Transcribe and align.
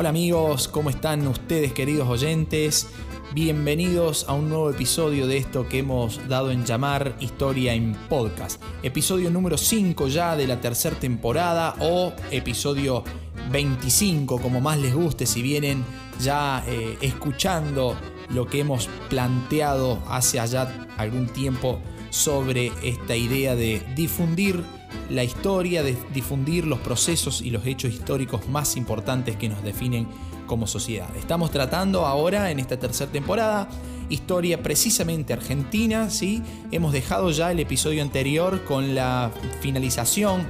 Hola 0.00 0.10
amigos, 0.10 0.68
¿cómo 0.68 0.90
están 0.90 1.26
ustedes 1.26 1.72
queridos 1.72 2.08
oyentes? 2.08 2.86
Bienvenidos 3.34 4.26
a 4.28 4.32
un 4.32 4.48
nuevo 4.48 4.70
episodio 4.70 5.26
de 5.26 5.38
esto 5.38 5.68
que 5.68 5.80
hemos 5.80 6.28
dado 6.28 6.52
en 6.52 6.64
llamar 6.64 7.16
Historia 7.18 7.74
en 7.74 7.94
Podcast. 8.08 8.62
Episodio 8.84 9.28
número 9.28 9.58
5 9.58 10.06
ya 10.06 10.36
de 10.36 10.46
la 10.46 10.60
tercera 10.60 10.94
temporada 10.94 11.74
o 11.80 12.12
episodio 12.30 13.02
25, 13.50 14.40
como 14.40 14.60
más 14.60 14.78
les 14.78 14.94
guste, 14.94 15.26
si 15.26 15.42
vienen 15.42 15.84
ya 16.20 16.62
eh, 16.68 16.96
escuchando 17.00 17.96
lo 18.28 18.46
que 18.46 18.60
hemos 18.60 18.88
planteado 19.08 19.98
hace 20.08 20.38
allá 20.38 20.86
algún 20.96 21.26
tiempo 21.26 21.80
sobre 22.10 22.70
esta 22.84 23.16
idea 23.16 23.56
de 23.56 23.84
difundir 23.96 24.62
la 25.10 25.24
historia, 25.24 25.82
de 25.82 25.96
difundir 26.12 26.66
los 26.66 26.78
procesos 26.80 27.42
y 27.42 27.50
los 27.50 27.66
hechos 27.66 27.92
históricos 27.92 28.48
más 28.48 28.76
importantes 28.76 29.36
que 29.36 29.48
nos 29.48 29.62
definen 29.62 30.06
como 30.46 30.66
sociedad. 30.66 31.08
Estamos 31.16 31.50
tratando 31.50 32.06
ahora 32.06 32.50
en 32.50 32.58
esta 32.58 32.78
tercera 32.78 33.10
temporada 33.10 33.68
historia 34.08 34.62
precisamente 34.62 35.32
argentina, 35.32 36.10
¿sí? 36.10 36.42
Hemos 36.70 36.92
dejado 36.92 37.30
ya 37.30 37.52
el 37.52 37.60
episodio 37.60 38.02
anterior 38.02 38.64
con 38.64 38.94
la 38.94 39.30
finalización 39.60 40.46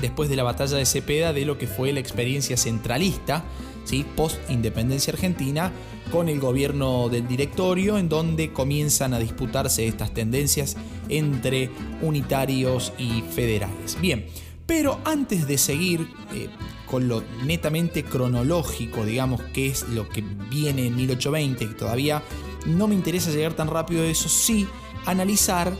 después 0.00 0.28
de 0.28 0.36
la 0.36 0.42
batalla 0.42 0.76
de 0.76 0.86
Cepeda 0.86 1.32
de 1.32 1.44
lo 1.44 1.58
que 1.58 1.66
fue 1.66 1.92
la 1.92 2.00
experiencia 2.00 2.56
centralista, 2.56 3.44
¿sí? 3.84 4.04
post 4.16 4.38
independencia 4.50 5.12
argentina, 5.12 5.72
con 6.14 6.28
el 6.28 6.38
gobierno 6.38 7.08
del 7.08 7.26
directorio, 7.26 7.98
en 7.98 8.08
donde 8.08 8.52
comienzan 8.52 9.14
a 9.14 9.18
disputarse 9.18 9.84
estas 9.84 10.14
tendencias 10.14 10.76
entre 11.08 11.70
unitarios 12.02 12.92
y 12.98 13.22
federales. 13.22 14.00
Bien, 14.00 14.24
pero 14.64 15.00
antes 15.04 15.48
de 15.48 15.58
seguir 15.58 16.08
eh, 16.32 16.48
con 16.88 17.08
lo 17.08 17.24
netamente 17.44 18.04
cronológico, 18.04 19.04
digamos, 19.04 19.42
que 19.52 19.66
es 19.66 19.88
lo 19.88 20.08
que 20.08 20.22
viene 20.48 20.86
en 20.86 20.94
1820, 20.94 21.66
que 21.66 21.74
todavía 21.74 22.22
no 22.64 22.86
me 22.86 22.94
interesa 22.94 23.32
llegar 23.32 23.54
tan 23.54 23.66
rápido 23.66 24.04
a 24.04 24.06
eso, 24.06 24.28
sí 24.28 24.68
analizar 25.06 25.72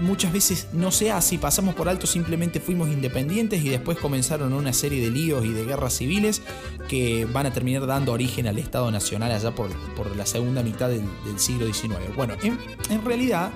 muchas 0.00 0.32
veces 0.32 0.68
no 0.72 0.90
se 0.90 1.12
hace 1.12 1.36
y 1.36 1.38
pasamos 1.38 1.74
por 1.74 1.88
alto, 1.88 2.06
simplemente 2.06 2.60
fuimos 2.60 2.88
independientes 2.88 3.62
y 3.62 3.68
después 3.68 3.98
comenzaron 3.98 4.52
una 4.52 4.72
serie 4.72 5.00
de 5.00 5.10
líos 5.10 5.44
y 5.44 5.50
de 5.52 5.64
guerras 5.64 5.94
civiles 5.94 6.42
que 6.88 7.26
van 7.26 7.46
a 7.46 7.52
terminar 7.52 7.86
dando 7.86 8.12
origen 8.12 8.46
al 8.46 8.58
Estado 8.58 8.90
Nacional 8.90 9.30
allá 9.32 9.54
por, 9.54 9.70
por 9.94 10.14
la 10.16 10.26
segunda 10.26 10.62
mitad 10.62 10.88
del, 10.88 11.04
siglo 11.36 11.66
XIX. 11.66 12.14
Bueno, 12.16 12.34
en, 12.42 12.58
en 12.90 13.04
realidad, 13.04 13.50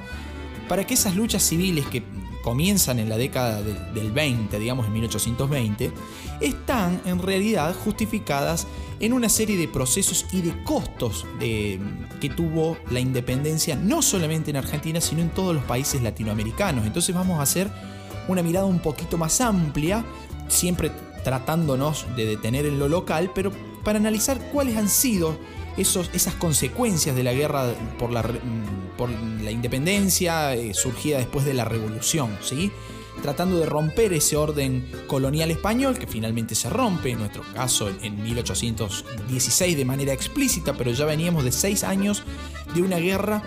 para 0.68 0.86
que 0.86 0.94
esas 0.94 1.16
luchas 1.16 1.42
civiles 1.42 1.86
que 1.86 2.02
comienzan 2.44 2.98
en 2.98 3.08
la 3.08 3.16
década 3.16 3.62
del, 3.62 4.12
20, 4.12 4.58
digamos 4.58 4.86
en 4.86 4.92
1820, 4.92 5.90
están 6.42 7.00
en 7.06 7.20
realidad 7.20 7.74
justificadas 7.74 8.66
en 9.00 9.14
una 9.14 9.30
serie 9.30 9.56
de 9.56 9.66
procesos 9.66 10.26
y 10.30 10.42
de 10.42 10.62
costos 10.62 11.26
que 11.40 12.30
tuvo 12.36 12.76
la 12.90 13.00
independencia, 13.00 13.76
no 13.76 14.02
solamente 14.02 14.50
en 14.50 14.58
Argentina, 14.58 15.00
sino 15.00 15.22
en 15.22 15.30
todos 15.30 15.54
los 15.54 15.64
países 15.64 16.02
latinoamericanos. 16.02 16.86
Entonces 16.86 17.14
vamos 17.14 17.40
a 17.40 17.42
hacer 17.42 17.70
una 18.28 18.42
mirada 18.42 18.66
un 18.66 18.78
poquito 18.78 19.16
más 19.16 19.40
amplia, 19.40 20.04
siempre 20.46 20.92
tratándonos 21.24 22.06
de 22.14 22.26
detener 22.26 22.66
en 22.66 22.78
lo 22.78 22.90
local, 22.90 23.30
pero 23.34 23.52
para 23.82 23.98
analizar 23.98 24.38
cuáles 24.52 24.76
han 24.76 24.90
sido 24.90 25.38
esos, 25.76 26.10
esas 26.12 26.34
consecuencias 26.34 27.16
de 27.16 27.22
la 27.22 27.32
guerra 27.32 27.74
por 27.98 28.10
la, 28.10 28.22
por 28.96 29.10
la 29.10 29.50
independencia 29.50 30.54
eh, 30.54 30.74
surgida 30.74 31.18
después 31.18 31.44
de 31.44 31.54
la 31.54 31.64
revolución, 31.64 32.36
¿sí? 32.42 32.70
tratando 33.22 33.58
de 33.58 33.66
romper 33.66 34.12
ese 34.12 34.36
orden 34.36 34.86
colonial 35.06 35.50
español 35.50 35.98
que 35.98 36.06
finalmente 36.06 36.54
se 36.54 36.68
rompe, 36.68 37.10
en 37.10 37.20
nuestro 37.20 37.42
caso 37.54 37.88
en 38.02 38.22
1816 38.22 39.76
de 39.76 39.84
manera 39.84 40.12
explícita, 40.12 40.74
pero 40.74 40.92
ya 40.92 41.04
veníamos 41.04 41.44
de 41.44 41.52
seis 41.52 41.84
años 41.84 42.22
de 42.74 42.82
una 42.82 42.98
guerra 42.98 43.42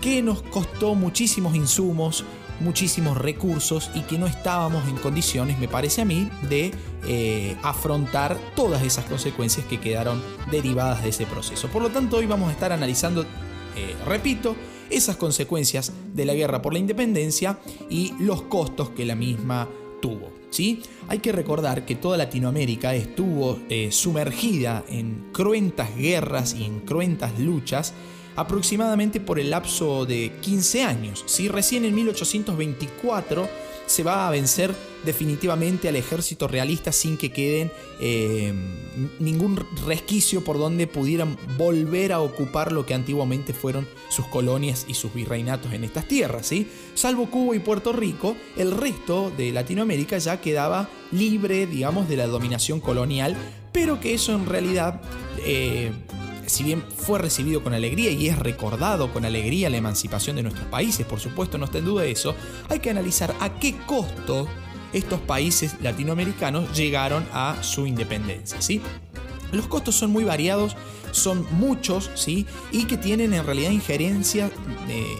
que 0.00 0.22
nos 0.22 0.42
costó 0.42 0.94
muchísimos 0.94 1.54
insumos, 1.54 2.24
muchísimos 2.60 3.16
recursos 3.16 3.90
y 3.94 4.02
que 4.02 4.18
no 4.18 4.26
estábamos 4.26 4.86
en 4.88 4.96
condiciones, 4.96 5.58
me 5.58 5.68
parece 5.68 6.02
a 6.02 6.04
mí, 6.04 6.28
de 6.48 6.72
eh, 7.06 7.56
afrontar 7.62 8.36
todas 8.54 8.82
esas 8.82 9.04
consecuencias 9.04 9.66
que 9.66 9.80
quedaron 9.80 10.22
derivadas 10.50 11.02
de 11.02 11.10
ese 11.10 11.26
proceso. 11.26 11.68
Por 11.68 11.82
lo 11.82 11.90
tanto, 11.90 12.16
hoy 12.16 12.26
vamos 12.26 12.48
a 12.48 12.52
estar 12.52 12.72
analizando, 12.72 13.22
eh, 13.22 13.96
repito, 14.06 14.56
esas 14.90 15.16
consecuencias 15.16 15.92
de 16.14 16.24
la 16.24 16.34
guerra 16.34 16.62
por 16.62 16.72
la 16.72 16.78
independencia 16.78 17.58
y 17.90 18.14
los 18.18 18.42
costos 18.42 18.90
que 18.90 19.04
la 19.04 19.14
misma 19.14 19.68
tuvo. 20.00 20.32
¿sí? 20.50 20.82
Hay 21.08 21.18
que 21.18 21.32
recordar 21.32 21.84
que 21.84 21.94
toda 21.94 22.16
Latinoamérica 22.16 22.94
estuvo 22.94 23.58
eh, 23.68 23.90
sumergida 23.92 24.84
en 24.88 25.28
cruentas 25.32 25.94
guerras 25.96 26.54
y 26.54 26.64
en 26.64 26.80
cruentas 26.80 27.38
luchas 27.38 27.92
aproximadamente 28.38 29.18
por 29.18 29.40
el 29.40 29.50
lapso 29.50 30.06
de 30.06 30.32
15 30.40 30.84
años. 30.84 31.24
Si 31.26 31.48
Recién 31.48 31.84
en 31.84 31.94
1824 31.94 33.48
se 33.86 34.04
va 34.04 34.28
a 34.28 34.30
vencer 34.30 34.72
definitivamente 35.04 35.88
al 35.88 35.96
ejército 35.96 36.46
realista 36.46 36.92
sin 36.92 37.16
que 37.16 37.32
queden 37.32 37.72
eh, 38.00 38.52
ningún 39.18 39.58
resquicio 39.86 40.44
por 40.44 40.58
donde 40.58 40.86
pudieran 40.86 41.36
volver 41.56 42.12
a 42.12 42.20
ocupar 42.20 42.70
lo 42.70 42.86
que 42.86 42.94
antiguamente 42.94 43.52
fueron 43.52 43.88
sus 44.08 44.26
colonias 44.26 44.84
y 44.86 44.94
sus 44.94 45.12
virreinatos 45.12 45.72
en 45.72 45.82
estas 45.82 46.06
tierras. 46.06 46.46
¿sí? 46.46 46.68
Salvo 46.94 47.30
Cuba 47.30 47.56
y 47.56 47.60
Puerto 47.60 47.92
Rico, 47.92 48.36
el 48.56 48.70
resto 48.70 49.32
de 49.36 49.50
Latinoamérica 49.50 50.18
ya 50.18 50.40
quedaba 50.40 50.88
libre, 51.10 51.66
digamos, 51.66 52.08
de 52.08 52.18
la 52.18 52.28
dominación 52.28 52.78
colonial, 52.78 53.36
pero 53.72 53.98
que 53.98 54.14
eso 54.14 54.32
en 54.32 54.46
realidad... 54.46 55.00
Eh, 55.44 55.90
si 56.48 56.64
bien 56.64 56.82
fue 56.96 57.18
recibido 57.18 57.62
con 57.62 57.74
alegría 57.74 58.10
y 58.10 58.28
es 58.28 58.38
recordado 58.38 59.12
con 59.12 59.24
alegría 59.24 59.70
la 59.70 59.76
emancipación 59.76 60.36
de 60.36 60.42
nuestros 60.42 60.66
países, 60.66 61.06
por 61.06 61.20
supuesto 61.20 61.58
no 61.58 61.66
está 61.66 61.78
en 61.78 61.84
duda 61.84 62.04
eso, 62.04 62.34
hay 62.68 62.80
que 62.80 62.90
analizar 62.90 63.34
a 63.40 63.58
qué 63.58 63.76
costo 63.86 64.48
estos 64.92 65.20
países 65.20 65.76
latinoamericanos 65.80 66.76
llegaron 66.76 67.26
a 67.32 67.62
su 67.62 67.86
independencia, 67.86 68.60
¿sí? 68.60 68.80
Los 69.52 69.66
costos 69.66 69.94
son 69.94 70.10
muy 70.10 70.24
variados, 70.24 70.76
son 71.10 71.46
muchos, 71.52 72.10
¿sí? 72.14 72.46
Y 72.72 72.84
que 72.84 72.96
tienen 72.96 73.32
en 73.32 73.44
realidad 73.44 73.70
injerencia 73.70 74.50
eh, 74.88 75.18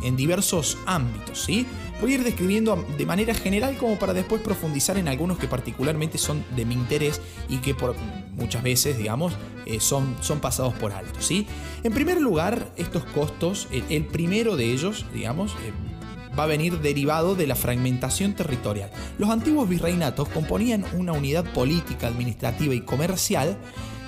en, 0.00 0.06
en, 0.06 0.16
diversos 0.16 0.78
ámbitos, 0.86 1.42
¿sí? 1.42 1.66
Voy 2.00 2.12
a 2.12 2.14
ir 2.14 2.24
describiendo 2.24 2.82
de 2.96 3.04
manera 3.04 3.34
general 3.34 3.76
como 3.76 3.98
para 3.98 4.14
después 4.14 4.40
profundizar 4.40 4.96
en 4.96 5.06
algunos 5.06 5.38
que 5.38 5.46
particularmente 5.46 6.16
son 6.16 6.42
de 6.56 6.64
mi 6.64 6.74
interés 6.74 7.20
y 7.48 7.58
que 7.58 7.74
por 7.74 7.94
muchas 8.36 8.62
veces, 8.62 8.96
digamos, 8.96 9.34
eh, 9.66 9.80
son, 9.80 10.16
son 10.22 10.40
pasados 10.40 10.72
por 10.74 10.92
alto. 10.92 11.20
¿sí? 11.20 11.46
En 11.82 11.92
primer 11.92 12.18
lugar, 12.20 12.72
estos 12.76 13.04
costos, 13.04 13.68
el, 13.70 14.06
primero 14.06 14.56
de 14.56 14.72
ellos, 14.72 15.04
digamos, 15.12 15.52
eh, 15.52 15.72
va 16.38 16.44
a 16.44 16.46
venir 16.46 16.80
derivado 16.80 17.34
de 17.34 17.46
la 17.46 17.54
fragmentación 17.54 18.32
territorial. 18.32 18.90
Los 19.18 19.28
antiguos 19.28 19.68
virreinatos 19.68 20.28
componían 20.30 20.86
una 20.94 21.12
unidad 21.12 21.44
política, 21.52 22.06
administrativa 22.06 22.74
y 22.74 22.80
comercial 22.80 23.58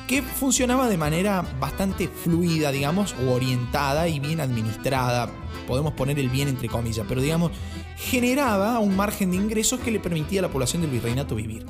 que 0.07 0.23
funcionaba 0.23 0.89
de 0.89 0.97
manera 0.97 1.45
bastante 1.61 2.09
fluida, 2.09 2.71
digamos, 2.73 3.15
o 3.25 3.33
orientada 3.33 4.09
y 4.09 4.21
bien 4.21 4.41
administrada. 4.41 5.31
Podemos 5.67 5.95
poner 5.95 6.19
el 6.19 6.29
bien 6.29 6.49
entre 6.49 6.69
comillas, 6.69 7.07
pero 7.09 7.21
digamos, 7.21 7.53
generaba 7.97 8.79
un 8.79 8.97
margen 8.97 9.31
de 9.31 9.37
ingresos 9.37 9.81
que 9.81 9.91
le 9.91 10.01
permitía 10.01 10.41
a 10.41 10.43
la 10.43 10.49
población 10.49 10.83
del 10.83 10.91
virreinato 10.91 11.35
vivir. 11.35 11.65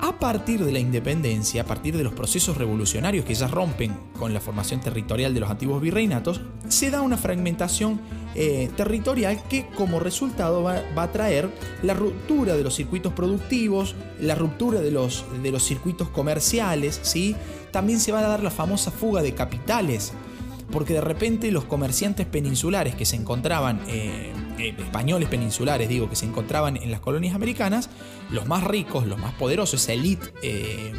A 0.00 0.18
partir 0.18 0.64
de 0.64 0.72
la 0.72 0.78
independencia, 0.78 1.62
a 1.62 1.64
partir 1.64 1.96
de 1.96 2.04
los 2.04 2.12
procesos 2.12 2.56
revolucionarios 2.56 3.24
que 3.24 3.34
ya 3.34 3.48
rompen 3.48 3.96
con 4.18 4.34
la 4.34 4.40
formación 4.40 4.80
territorial 4.80 5.32
de 5.32 5.40
los 5.40 5.50
antiguos 5.50 5.80
virreinatos, 5.80 6.40
se 6.68 6.90
da 6.90 7.00
una 7.00 7.16
fragmentación 7.16 8.00
eh, 8.34 8.70
territorial 8.76 9.42
que 9.48 9.66
como 9.74 9.98
resultado 9.98 10.62
va, 10.62 10.82
a 10.96 11.12
traer 11.12 11.48
la 11.82 11.94
ruptura 11.94 12.56
de 12.56 12.62
los 12.62 12.74
circuitos 12.74 13.12
productivos, 13.14 13.94
la 14.20 14.34
ruptura 14.34 14.80
de 14.80 14.90
los, 14.90 15.24
de 15.42 15.50
los 15.50 15.62
circuitos 15.64 16.08
comerciales, 16.10 17.00
¿sí? 17.02 17.34
también 17.70 17.98
se 17.98 18.12
va 18.12 18.18
a 18.18 18.28
dar 18.28 18.42
la 18.42 18.50
famosa 18.50 18.90
fuga 18.90 19.22
de 19.22 19.34
capitales, 19.34 20.12
porque 20.70 20.94
de 20.94 21.00
repente 21.00 21.50
los 21.50 21.64
comerciantes 21.64 22.26
peninsulares 22.26 22.94
que 22.94 23.06
se 23.06 23.16
encontraban... 23.16 23.80
Eh, 23.88 24.32
eh, 24.58 24.74
españoles 24.78 25.28
peninsulares, 25.28 25.88
digo, 25.88 26.08
que 26.08 26.16
se 26.16 26.26
encontraban 26.26 26.76
en 26.76 26.90
las 26.90 27.00
colonias 27.00 27.34
americanas, 27.34 27.90
los 28.30 28.46
más 28.46 28.64
ricos, 28.64 29.06
los 29.06 29.18
más 29.18 29.34
poderosos, 29.34 29.82
esa 29.82 29.92
élite 29.92 30.32
eh, 30.42 30.92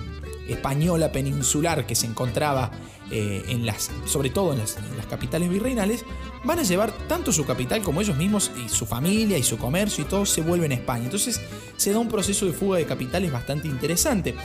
española 0.48 1.12
peninsular 1.12 1.86
que 1.86 1.96
se 1.96 2.08
encontraba 2.08 2.72
eh, 3.10 3.44
en 3.50 3.66
las, 3.66 3.92
sobre 4.06 4.30
todo 4.30 4.54
en 4.54 4.60
las, 4.60 4.78
capitales 5.10 5.50
virreinales, 5.50 6.06
van 6.44 6.60
a 6.60 6.64
llevar 6.64 6.92
tanto 7.08 7.32
su 7.32 7.46
capital 7.46 7.82
como 7.82 8.02
ellos 8.02 8.18
mismos 8.18 8.52
y 8.64 8.70
su 8.70 8.86
familia 8.86 9.38
y 9.38 9.44
su 9.44 9.58
comercio 9.58 10.04
y 10.04 10.08
todo 10.08 10.26
se 10.26 10.42
vuelven 10.42 10.72
a 10.72 10.76
España. 10.76 11.06
Entonces 11.06 11.42
se 11.78 11.92
da 11.92 12.00
un 12.00 12.10
proceso 12.10 12.46
de 12.46 12.54
fuga 12.54 12.78
de 12.78 12.86
capitales 12.86 13.32
bastante 13.32 13.68
interesante. 13.68 14.36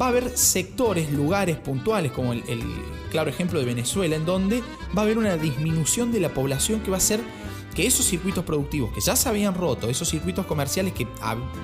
Va 0.00 0.06
a 0.06 0.08
haber 0.08 0.30
sectores, 0.36 1.12
lugares 1.12 1.56
puntuales, 1.56 2.12
como 2.12 2.32
el 2.32 2.42
claro 3.10 3.30
ejemplo 3.30 3.60
de 3.60 3.64
Venezuela, 3.64 4.16
en 4.16 4.24
donde 4.24 4.60
va 4.96 5.02
a 5.02 5.04
haber 5.04 5.18
una 5.18 5.36
disminución 5.36 6.10
de 6.10 6.18
la 6.18 6.30
población 6.30 6.80
que 6.80 6.90
va 6.90 6.96
a 6.96 7.00
ser 7.00 7.20
que 7.74 7.86
esos 7.86 8.06
circuitos 8.06 8.44
productivos 8.44 8.92
que 8.92 9.00
ya 9.00 9.16
se 9.16 9.28
habían 9.28 9.54
roto, 9.54 9.88
esos 9.88 10.08
circuitos 10.08 10.46
comerciales 10.46 10.92
que 10.92 11.06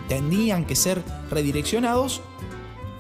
tenían 0.09 0.65
que 0.65 0.77
ser 0.77 1.03
redireccionados, 1.31 2.21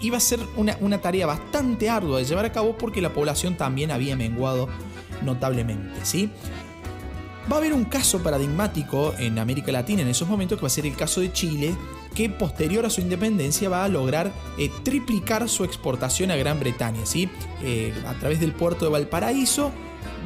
iba 0.00 0.16
a 0.16 0.20
ser 0.20 0.40
una, 0.56 0.98
tarea 0.98 1.26
bastante 1.26 1.90
ardua 1.90 2.18
de 2.18 2.24
llevar 2.24 2.44
a 2.44 2.52
cabo 2.52 2.76
porque 2.76 3.02
la 3.02 3.12
población 3.12 3.56
también 3.56 3.90
había 3.90 4.16
menguado 4.16 4.68
notablemente, 5.22 6.04
¿sí? 6.04 6.30
Va 7.50 7.56
a 7.56 7.58
haber 7.58 7.72
un 7.72 7.84
caso 7.84 8.22
paradigmático 8.22 9.14
en 9.18 9.38
América 9.38 9.72
Latina 9.72 10.02
en 10.02 10.08
esos 10.08 10.28
momentos 10.28 10.58
que 10.58 10.62
va 10.62 10.68
a 10.68 10.70
ser 10.70 10.86
el 10.86 10.94
caso 10.94 11.20
de 11.20 11.32
Chile, 11.32 11.74
que 12.14 12.28
posterior 12.30 12.86
a 12.86 12.90
su 12.90 13.00
independencia 13.00 13.68
va 13.68 13.84
a 13.84 13.88
lograr 13.88 14.32
eh, 14.56 14.70
triplicar 14.84 15.48
su 15.48 15.64
exportación 15.64 16.30
a 16.30 16.36
Gran 16.36 16.60
Bretaña. 16.60 17.04
¿sí? 17.04 17.28
Eh, 17.62 17.92
a 18.06 18.14
través 18.14 18.40
del 18.40 18.52
puerto 18.52 18.84
de 18.84 18.92
Valparaíso 18.92 19.72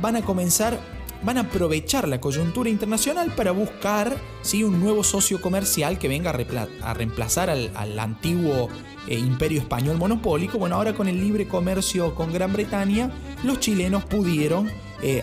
van 0.02 0.16
a 0.16 0.22
comenzar, 0.22 0.78
van 1.24 1.38
a 1.38 1.42
aprovechar 1.42 2.06
la 2.06 2.20
coyuntura 2.20 2.70
internacional 2.70 3.32
para 3.34 3.50
buscar 3.50 4.16
¿sí? 4.42 4.62
un 4.62 4.80
nuevo 4.80 5.02
socio 5.02 5.40
comercial 5.40 5.98
que 5.98 6.08
venga 6.08 6.30
a, 6.30 6.94
reemplazar 6.94 7.50
al, 7.50 7.98
antiguo 7.98 8.68
eh, 9.06 9.18
imperio 9.18 9.60
español 9.60 9.96
monopólico. 9.96 10.58
Bueno, 10.58 10.76
ahora 10.76 10.94
con 10.94 11.08
el 11.08 11.20
libre 11.20 11.48
comercio 11.48 12.14
con 12.14 12.32
Gran 12.32 12.52
Bretaña, 12.52 13.10
los 13.42 13.60
chilenos 13.60 14.04
pudieron 14.04 14.70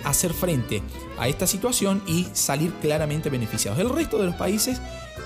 hacer 0.03 0.31
frente 0.31 0.83
a 1.17 1.27
esta 1.27 1.47
situación 1.47 2.03
y 2.05 2.27
salir 2.33 2.71
claramente 2.81 3.31
beneficiados. 3.31 3.79
El 3.79 3.89
resto 3.89 4.19
de 4.19 4.27
los 4.27 4.35
países 4.35 4.79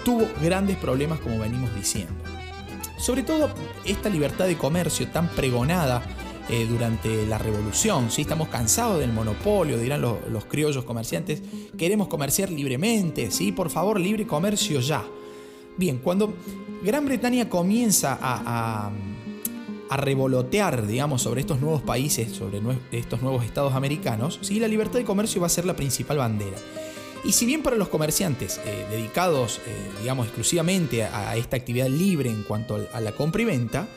tuvo 0.06 0.26
grandes 0.42 0.78
problemas 0.78 1.20
como 1.20 1.40
venimos 1.40 1.76
diciendo. 1.76 2.14
Sobre 2.98 3.24
todo 3.24 3.50
esta 3.84 4.10
libertad 4.10 4.46
de 4.46 4.58
comercio 4.58 5.08
tan 5.10 5.28
pregonada 5.30 6.02
eh, 6.50 6.68
durante 6.70 7.26
la 7.26 7.38
revolución. 7.38 8.12
¿sí? 8.12 8.22
Estamos 8.22 8.50
cansados 8.50 9.00
del 9.00 9.12
monopolio, 9.12 9.78
dirán 9.80 10.02
los, 10.02 10.46
criollos 10.46 10.84
comerciantes. 10.84 11.42
Queremos 11.78 12.08
comerciar 12.08 12.52
libremente, 12.52 13.32
¿sí? 13.32 13.52
por 13.52 13.70
favor, 13.70 14.00
libre 14.00 14.28
comercio 14.28 14.80
ya. 14.80 15.04
Bien, 15.78 15.98
cuando 15.98 16.36
Gran 16.84 17.06
Bretaña 17.06 17.50
comienza 17.50 18.18
a, 18.22 18.92
a, 19.90 19.98
revolotear, 19.98 20.86
digamos, 20.86 21.22
sobre 21.22 21.42
estos 21.42 21.60
nuevos 21.62 21.82
países, 21.82 22.32
sobre 22.32 22.62
estos 22.92 23.22
nuevos 23.22 23.44
estados 23.44 23.74
americanos, 23.74 24.40
¿sí? 24.42 24.60
la 24.60 24.68
libertad 24.68 25.00
de 25.00 25.06
comercio 25.06 25.42
va 25.42 25.48
a 25.48 25.50
ser 25.50 25.66
la 25.66 25.76
principal 25.76 26.18
bandera. 26.18 26.58
Y 27.24 27.32
si 27.32 27.48
bien 27.48 27.64
para 27.64 27.76
los 27.76 27.90
comerciantes 27.90 28.62
eh, 28.66 28.86
dedicados, 28.92 29.60
eh, 29.66 29.72
digamos, 30.02 30.28
exclusivamente 30.28 31.04
a, 31.04 31.36
esta 31.36 31.58
actividad 31.58 31.88
libre 31.88 32.30
en 32.30 32.44
cuanto 32.44 32.88
a 32.94 33.02
la 33.02 33.14
compra 33.14 33.42
y 33.42 33.46
venta, 33.46 33.88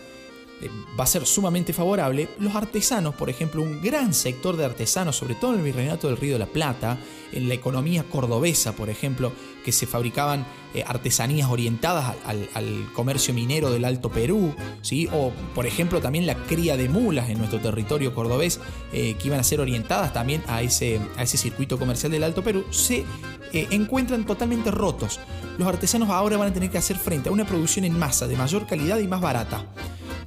va 0.99 1.05
a 1.05 1.07
ser 1.07 1.27
sumamente 1.27 1.73
favorable. 1.73 2.29
Los 2.39 2.55
artesanos, 2.55 3.15
por 3.15 3.31
ejemplo, 3.31 3.63
un 3.63 3.81
gran 3.81 4.13
sector 4.13 4.57
de 4.57 4.65
artesanos, 4.65 5.17
sobre 5.17 5.35
todo 5.35 5.53
en 5.53 5.59
el 5.59 5.65
Virreinato 5.65 6.09
del 6.09 6.17
Río 6.17 6.35
de 6.35 6.39
la 6.41 6.47
Plata, 6.47 6.99
en 7.33 7.49
la 7.49 7.55
economía 7.55 8.05
cordobesa, 8.05 8.73
por 8.73 8.91
ejemplo, 8.91 9.33
que 9.65 9.73
se 9.73 9.87
fabricaban 9.87 10.47
eh, 10.75 10.83
artesanías 10.87 11.49
orientadas 11.49 12.15
al, 12.25 12.93
comercio 12.95 13.33
minero 13.35 13.71
del 13.71 13.85
Alto 13.85 14.11
Perú, 14.11 14.55
¿sí? 14.83 15.09
o 15.13 15.33
por 15.55 15.67
ejemplo 15.67 16.01
también 16.01 16.27
la 16.27 16.35
cría 16.35 16.77
de 16.77 16.89
mulas 16.89 17.31
en 17.31 17.39
nuestro 17.39 17.61
territorio 17.61 18.15
cordobés, 18.15 18.61
eh, 18.93 19.15
que 19.19 19.29
iban 19.29 19.41
a 19.41 19.45
ser 19.45 19.61
orientadas 19.61 20.13
también 20.13 20.43
a 20.47 20.63
ese, 20.63 21.01
a 21.17 21.23
ese 21.23 21.37
circuito 21.39 21.79
comercial 21.79 22.13
del 22.13 22.25
Alto 22.25 22.43
Perú, 22.43 22.65
se 22.71 23.05
encuentran 23.53 24.27
totalmente 24.27 24.71
rotos. 24.71 25.21
Los 25.59 25.69
artesanos 25.69 26.11
ahora 26.11 26.37
van 26.37 26.49
a 26.49 26.53
tener 26.53 26.71
que 26.71 26.79
hacer 26.79 26.97
frente 26.97 27.29
a 27.29 27.33
una 27.33 27.47
producción 27.47 27.85
en 27.85 27.99
masa 27.99 28.27
de 28.27 28.37
mayor 28.37 28.67
calidad 28.67 28.99
y 28.99 29.09
más 29.09 29.21
barata. 29.21 29.67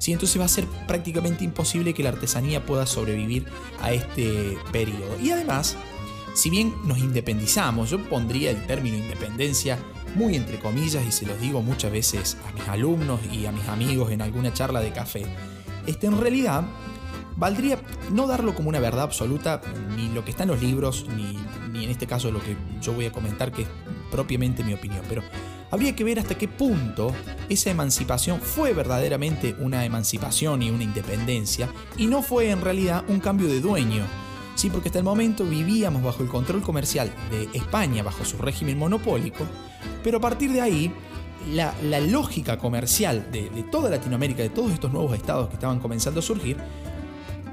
Entonces 0.07 0.39
va 0.42 0.45
a 0.45 0.50
ser 0.50 0.65
prácticamente 0.88 1.44
imposible 1.44 1.94
que 1.94 2.01
la 2.01 2.09
artesanía 2.09 2.65
pueda 2.65 2.88
sobrevivir 2.88 3.45
a 3.81 3.92
este 3.92 4.57
periodo. 4.71 5.19
Y 5.21 5.30
además, 5.30 5.77
si 6.33 6.50
bien 6.50 6.74
nos 6.86 6.98
independizamos, 6.98 7.92
yo 7.92 8.03
pondría 8.09 8.50
el 8.50 8.65
término 8.65 8.98
independencia 8.98 9.77
muy 10.15 10.36
entre 10.36 10.59
comillas 10.59 11.06
y 11.06 11.12
se 11.12 11.25
los 11.25 11.39
digo 11.39 11.62
muchas 11.62 11.92
veces 11.92 12.38
a 12.48 12.51
mis 12.51 12.68
alumnos 12.68 13.19
y 13.31 13.45
a 13.45 13.51
mis 13.51 13.68
amigos 13.68 14.12
en 14.12 14.21
alguna 14.21 14.51
charla 14.53 14.81
de 14.81 14.92
café, 14.92 15.24
este, 15.86 16.07
en 16.07 16.19
realidad 16.19 16.63
valdría 17.38 17.80
no 18.12 18.27
darlo 18.27 18.53
como 18.53 18.69
una 18.69 18.80
verdad 18.80 19.03
absoluta, 19.03 19.62
ni 19.95 20.09
lo 20.09 20.25
que 20.25 20.31
está 20.31 20.44
en 20.44 20.50
los 20.50 20.62
libros, 20.62 21.06
ni, 21.15 21.38
ni 21.71 21.86
en 21.86 21.92
este 21.92 22.07
caso 22.07 22.31
lo 22.31 22.42
que 22.42 22.57
yo 22.81 22.94
voy 22.94 23.06
a 23.06 23.12
comentar, 23.12 23.51
que 23.51 23.63
es 23.63 23.68
propiamente 24.12 24.63
mi 24.63 24.74
opinión, 24.74 25.03
pero 25.07 25.24
habría 25.71 25.95
que 25.95 26.03
ver 26.03 26.19
hasta 26.19 26.38
qué 26.38 26.47
punto 26.47 27.13
esa 27.50 27.71
emancipación 27.71 28.39
fue 28.39 28.73
verdaderamente 28.73 29.56
una 29.59 29.85
emancipación 29.85 30.62
y 30.62 30.69
una 30.69 30.83
independencia 30.83 31.69
y 31.97 32.07
no 32.07 32.21
fue 32.21 32.51
en 32.51 32.62
realidad 32.62 33.03
un 33.07 33.19
cambio 33.19 33.47
de 33.47 33.62
dueño. 33.62 34.06
Sí, 34.56 34.69
porque 34.69 34.89
hasta 34.89 35.00
el 35.00 35.06
momento 35.06 35.45
vivíamos 35.45 36.03
bajo 36.03 36.21
el 36.21 36.29
control 36.29 36.62
comercial 36.62 37.12
de 37.31 37.50
España, 37.53 38.03
bajo 38.03 38.25
su 38.25 38.38
régimen 38.38 38.77
monopólico, 38.77 39.45
pero 40.03 40.18
a 40.18 40.21
partir 40.21 40.51
de 40.51 40.62
ahí 40.62 40.94
la, 41.50 41.74
lógica 42.01 42.57
comercial 42.57 43.31
de, 43.31 43.50
de, 43.50 43.63
toda 43.63 43.89
Latinoamérica, 43.89 44.44
de 44.44 44.50
todos 44.50 44.71
estos 44.71 44.91
nuevos 44.91 45.15
estados 45.15 45.47
que 45.47 45.56
estaban 45.56 45.79
comenzando 45.79 46.19
a 46.19 46.24
surgir, 46.24 46.57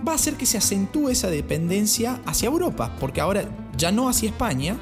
va 0.06 0.12
a 0.12 0.14
hacer 0.16 0.34
que 0.34 0.46
se 0.46 0.58
acentúe 0.58 1.10
esa 1.10 1.28
dependencia 1.28 2.20
hacia 2.26 2.48
Europa, 2.48 2.94
porque 3.00 3.20
ahora 3.20 3.44
ya 3.76 3.92
no 3.92 4.08
hacia 4.08 4.28
España, 4.28 4.78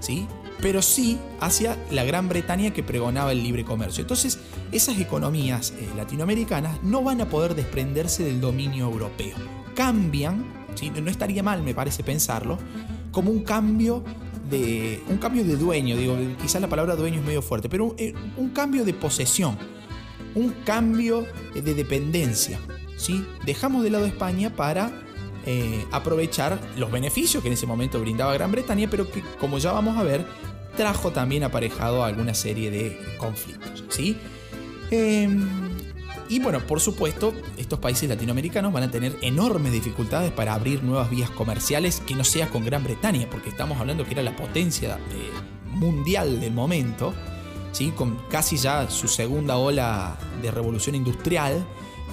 ¿sí? 0.00 0.26
Pero 0.60 0.82
sí 0.82 1.18
hacia 1.40 1.76
la 1.90 2.04
Gran 2.04 2.28
Bretaña 2.28 2.72
que 2.72 2.82
pregonaba 2.82 3.32
el 3.32 3.42
libre 3.42 3.64
comercio. 3.64 4.02
Entonces, 4.02 4.38
esas 4.72 4.98
economías 4.98 5.72
eh, 5.78 5.88
latinoamericanas 5.96 6.82
no 6.82 7.02
van 7.02 7.20
a 7.20 7.28
poder 7.28 7.54
desprenderse 7.54 8.24
del 8.24 8.40
dominio 8.40 8.86
europeo. 8.86 9.36
Cambian, 9.74 10.44
no 11.02 11.10
estaría 11.10 11.42
mal, 11.42 11.62
me 11.62 11.74
parece 11.74 12.02
pensarlo, 12.02 12.58
como 13.12 13.30
un 13.30 13.42
cambio 13.42 14.02
de 14.50 15.02
un 15.08 15.18
cambio 15.18 15.44
de 15.44 15.56
dueño, 15.56 15.96
digo, 15.96 16.16
quizás 16.40 16.60
la 16.60 16.68
palabra 16.68 16.94
dueño 16.94 17.20
es 17.20 17.26
medio 17.26 17.42
fuerte, 17.42 17.68
pero 17.68 17.86
un, 17.86 17.94
eh, 17.98 18.14
cambio 18.54 18.84
de 18.84 18.94
posesión, 18.94 19.58
un 20.34 20.50
cambio 20.64 21.26
de 21.54 21.74
dependencia. 21.74 22.60
¿sí? 22.96 23.24
Dejamos 23.44 23.82
de 23.82 23.90
lado 23.90 24.06
España 24.06 24.54
para 24.54 25.05
eh, 25.46 25.86
aprovechar 25.92 26.58
los 26.76 26.90
beneficios 26.90 27.40
que 27.40 27.48
en 27.48 27.54
ese 27.54 27.66
momento 27.66 28.00
brindaba 28.00 28.34
Gran 28.34 28.50
Bretaña, 28.50 28.88
pero 28.90 29.08
que 29.08 29.22
como 29.38 29.58
ya 29.58 29.70
vamos 29.70 29.96
a 29.96 30.02
ver, 30.02 30.26
trajo 30.76 31.12
también 31.12 31.44
aparejado 31.44 32.04
alguna 32.04 32.34
serie 32.34 32.70
de 32.70 33.00
conflictos. 33.16 33.84
¿sí? 33.88 34.16
Em, 34.90 35.48
y 36.28 36.40
bueno, 36.40 36.58
por 36.60 36.80
supuesto, 36.80 37.32
estos 37.56 37.78
países 37.78 38.08
latinoamericanos 38.08 38.72
van 38.72 38.82
a 38.82 38.90
tener 38.90 39.16
enormes 39.22 39.72
dificultades 39.72 40.32
para 40.32 40.52
abrir 40.52 40.82
nuevas 40.82 41.10
vías 41.10 41.30
comerciales 41.30 42.00
que 42.00 42.16
no 42.16 42.24
sea 42.24 42.48
con 42.48 42.64
Gran 42.64 42.82
Bretaña, 42.82 43.28
porque 43.30 43.48
estamos 43.48 43.78
hablando 43.78 44.04
que 44.04 44.12
era 44.12 44.22
la 44.22 44.34
potencia 44.34 44.98
mundial 45.70 46.40
del 46.40 46.52
momento, 46.52 47.14
¿sí? 47.70 47.92
con 47.94 48.16
casi 48.28 48.56
ya 48.56 48.90
su 48.90 49.06
segunda 49.06 49.56
ola 49.56 50.18
de 50.42 50.50
revolución 50.50 50.96
industrial, 50.96 51.64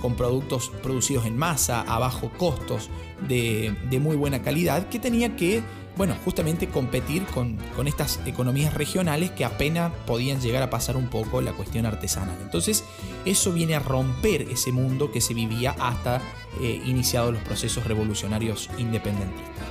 con 0.04 0.16
productos 0.16 0.70
producidos 0.84 1.26
en 1.26 1.38
masa, 1.38 1.80
a 1.82 1.98
bajos 1.98 2.30
costos, 2.38 2.90
de, 3.26 3.74
muy 4.02 4.18
buena 4.18 4.42
calidad, 4.42 4.90
que 4.90 5.00
tenía 5.00 5.38
que 5.38 5.64
bueno, 5.96 6.14
justamente 6.26 6.68
competir 6.68 7.24
con, 7.28 7.58
estas 7.88 8.20
economías 8.26 8.74
regionales 8.74 9.32
que 9.32 9.46
apenas 9.46 9.94
podían 10.06 10.42
llegar 10.42 10.62
a 10.62 10.70
pasar 10.70 10.98
un 10.98 11.08
poco 11.08 11.40
la 11.40 11.54
cuestión 11.54 11.86
artesanal. 11.86 12.38
Entonces, 12.42 12.84
eso 13.24 13.54
viene 13.54 13.76
a 13.76 13.80
romper 13.80 14.42
ese 14.42 14.74
mundo 14.74 15.10
que 15.10 15.22
se 15.22 15.34
vivía 15.34 15.74
hasta 15.80 16.22
eh, 16.60 16.82
iniciados 16.86 17.32
los 17.32 17.44
procesos 17.44 17.86
revolucionarios 17.86 18.70
independentistas. 18.78 19.68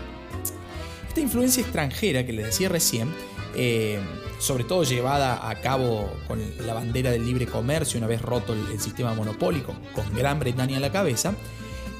Esta 1.08 1.20
influencia 1.20 1.60
extranjera 1.60 2.24
que 2.24 2.32
les 2.32 2.46
decía 2.46 2.70
recién, 2.70 3.12
eh, 3.54 4.00
sobre 4.42 4.64
todo 4.64 4.82
llevada 4.82 5.48
a 5.48 5.60
cabo 5.60 6.10
con 6.26 6.42
la 6.66 6.74
bandera 6.74 7.12
del 7.12 7.24
libre 7.24 7.46
comercio, 7.46 7.98
una 7.98 8.08
vez 8.08 8.20
roto 8.20 8.52
el, 8.52 8.80
sistema 8.80 9.14
monopólico, 9.14 9.72
con 9.94 10.12
Gran 10.14 10.40
Bretaña 10.40 10.78
a 10.78 10.80
la 10.80 10.90
cabeza, 10.90 11.34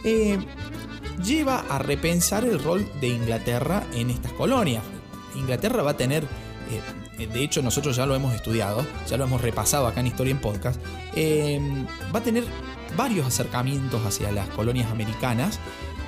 eh, 0.04 0.38
lleva 1.24 1.60
a 1.68 1.78
repensar 1.78 2.44
el 2.44 2.60
rol 2.60 2.84
de 3.00 3.08
Inglaterra 3.08 3.84
en 3.94 4.10
estas 4.10 4.32
colonias. 4.32 4.82
Inglaterra 5.36 5.84
va 5.84 5.92
a 5.92 5.96
tener, 5.96 6.24
eh, 7.16 7.26
de 7.28 7.42
hecho 7.44 7.62
nosotros 7.62 7.94
ya 7.94 8.06
lo 8.06 8.16
hemos 8.16 8.34
estudiado, 8.34 8.84
ya 9.08 9.16
lo 9.16 9.24
hemos 9.24 9.40
repasado 9.40 9.86
acá 9.86 10.00
en 10.00 10.08
Historia 10.08 10.32
en 10.32 10.40
Podcast, 10.40 10.80
eh, 11.14 11.60
va 12.12 12.18
a 12.18 12.22
tener 12.22 12.42
varios 12.96 13.24
acercamientos 13.24 14.04
hacia 14.04 14.32
las 14.32 14.48
colonias 14.48 14.90
americanas. 14.90 15.60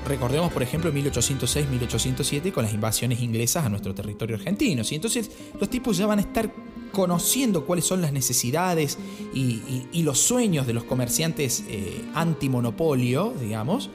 Recordemos, 0.06 0.52
por 0.52 0.62
ejemplo, 0.62 0.92
1806-1807 0.92 2.52
con 2.52 2.64
las 2.64 2.75
invasiones 2.75 3.20
inglesas 3.20 3.64
a 3.64 3.68
nuestro 3.68 3.94
territorio 3.94 4.37
argentino. 4.37 4.82
Y 4.88 4.94
entonces 4.94 5.30
los 5.58 5.70
tipos 5.70 5.96
ya 5.96 6.06
van 6.06 6.18
a 6.18 6.23
estar 6.23 6.52
conociendo 6.92 7.64
cuáles 7.64 7.87
son 7.87 8.00
las 8.02 8.12
necesidades 8.12 8.99
y, 9.34 10.02
los 10.02 10.18
sueños 10.18 10.66
de 10.66 10.75
los 10.75 10.84
comerciantes 10.84 11.64
eh, 11.68 12.04
antimonopolio, 12.14 13.34
digamos. 13.40 13.88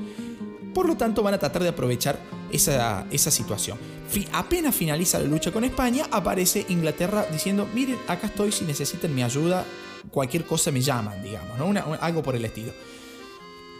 Por 0.74 0.88
lo 0.88 0.98
tanto, 0.98 1.22
van 1.22 1.36
a 1.36 1.38
tratar 1.38 1.62
de 1.62 1.70
aprovechar 1.70 2.20
esa, 2.52 3.06
situación. 3.12 3.78
apenas 4.34 4.76
finaliza 4.76 5.20
la 5.20 5.26
lucha 5.26 5.52
con 5.52 5.64
España, 5.64 6.08
aparece 6.12 6.66
Inglaterra 6.70 7.26
diciendo, 7.32 7.68
miren, 7.74 7.98
acá 8.08 8.28
estoy, 8.28 8.52
si 8.52 8.66
necesitan 8.66 9.14
mi 9.14 9.24
ayuda, 9.24 9.66
cualquier 10.12 10.46
cosa 10.46 10.72
me 10.72 10.82
llaman, 10.82 11.22
digamos, 11.24 11.58
¿no? 11.58 11.74
algo 12.02 12.24
por 12.24 12.36
el 12.36 12.46
estilo. 12.46 12.72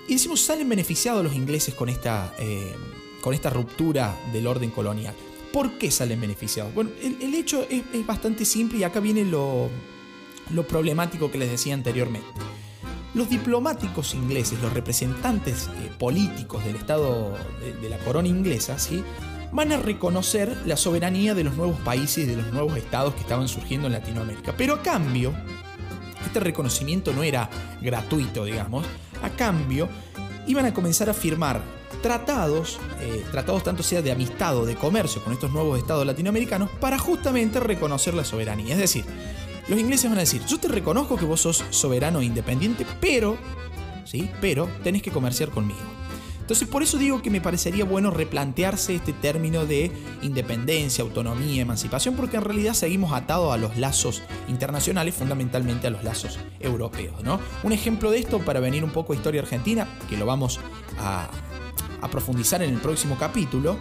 Y 0.10 0.14
decimos, 0.14 0.42
salen 0.42 0.68
beneficiados 0.68 1.24
los 1.24 1.36
ingleses 1.36 1.76
con 1.76 1.88
esta, 1.88 2.34
eh, 2.40 2.76
con 3.22 3.36
esta 3.36 3.52
ruptura 3.52 4.18
del 4.34 4.48
orden 4.48 4.72
colonial. 4.72 5.14
¿Por 5.54 5.78
qué 5.78 5.92
salen 5.92 6.20
beneficiados? 6.20 6.74
Bueno, 6.74 6.90
el, 7.00 7.36
hecho 7.36 7.64
es, 7.70 7.84
bastante 8.08 8.44
simple 8.44 8.80
y 8.80 8.84
acá 8.84 9.00
viene 9.02 9.24
lo, 9.24 9.70
lo 10.52 10.68
problemático 10.68 11.30
que 11.30 11.38
les 11.38 11.52
decía 11.52 11.76
anteriormente. 11.76 12.28
los 13.14 13.30
diplomáticos 13.30 14.16
ingleses, 14.16 14.60
los 14.62 14.74
representantes 14.74 15.68
eh, 15.68 15.92
políticos 16.00 16.66
del 16.66 16.76
Estado 16.76 17.38
de, 17.80 17.90
la 17.90 18.00
corona 18.00 18.28
inglesa, 18.28 18.80
¿sí? 18.80 19.04
van 19.52 19.72
a 19.72 19.78
reconocer 19.78 20.58
la 20.66 20.76
soberanía 20.76 21.36
de 21.36 21.44
los 21.44 21.56
nuevos 21.56 21.80
países 21.82 22.24
y 22.24 22.28
de 22.28 22.36
los 22.36 22.52
nuevos 22.52 22.76
estados 22.78 23.14
que 23.14 23.22
estaban 23.22 23.48
surgiendo 23.48 23.86
en 23.86 23.94
Latinoamérica. 23.94 24.56
Pero 24.58 24.74
a 24.74 24.82
cambio, 24.82 25.36
este 26.26 26.40
reconocimiento 26.40 27.14
no 27.14 27.22
era 27.22 27.48
gratuito, 27.80 28.46
digamos, 28.46 28.88
a 29.22 29.30
cambio 29.30 29.90
iban 30.48 30.66
a 30.66 30.74
comenzar 30.74 31.10
a 31.10 31.14
firmar 31.14 31.62
tratados, 32.02 32.80
eh, 33.02 33.26
tratados 33.32 33.64
tanto 33.64 33.84
sea 33.84 34.02
de 34.02 34.12
amistad 34.12 34.58
o 34.58 34.66
de 34.66 34.76
comercio 34.76 35.24
con 35.24 35.34
estos 35.34 35.52
nuevos 35.52 35.78
estados 35.78 36.06
latinoamericanos 36.06 36.70
para 36.80 36.98
justamente 36.98 37.60
reconocer 37.60 38.14
la 38.14 38.24
soberanía. 38.24 38.74
Es 38.74 38.80
decir, 38.80 39.06
los 39.68 39.80
ingleses 39.80 40.10
van 40.10 40.18
a 40.18 40.22
decir, 40.22 40.42
yo 40.46 40.60
te 40.60 40.68
reconozco 40.68 41.18
que 41.18 41.26
vos 41.26 41.42
sos 41.42 41.64
soberano 41.70 42.22
e 42.22 42.26
independiente, 42.26 42.86
pero, 43.00 43.38
¿sí? 44.06 44.30
Pero 44.42 44.70
tenés 44.84 45.02
que 45.02 45.12
comerciar 45.12 45.50
conmigo. 45.50 45.80
Entonces 46.50 46.68
por 46.68 46.82
eso 46.82 46.98
digo 46.98 47.22
que 47.22 47.30
me 47.30 47.42
parecería 47.42 47.86
bueno 47.86 48.10
replantearse 48.10 48.96
este 48.96 49.14
término 49.14 49.68
de 49.68 49.92
independencia, 50.24 51.04
autonomía, 51.04 51.62
emancipación, 51.62 52.16
porque 52.16 52.38
en 52.38 52.44
realidad 52.44 52.74
seguimos 52.74 53.14
atados 53.14 53.54
a 53.54 53.58
los 53.58 53.78
lazos 53.78 54.24
internacionales, 54.48 55.14
fundamentalmente 55.14 55.86
a 55.86 55.92
los 55.92 56.04
lazos 56.04 56.40
europeos. 56.60 57.24
¿no? 57.24 57.40
Un 57.62 57.72
ejemplo 57.72 58.10
de 58.10 58.18
esto, 58.18 58.40
para 58.40 58.60
venir 58.60 58.84
un 58.84 58.90
poco 58.90 59.14
a 59.14 59.16
historia 59.16 59.42
argentina, 59.42 59.88
que 60.10 60.18
lo 60.18 60.26
vamos 60.26 60.60
a, 60.98 61.30
profundizar 62.10 62.64
en 62.64 62.74
el 62.74 62.80
próximo 62.80 63.16
capítulo, 63.20 63.78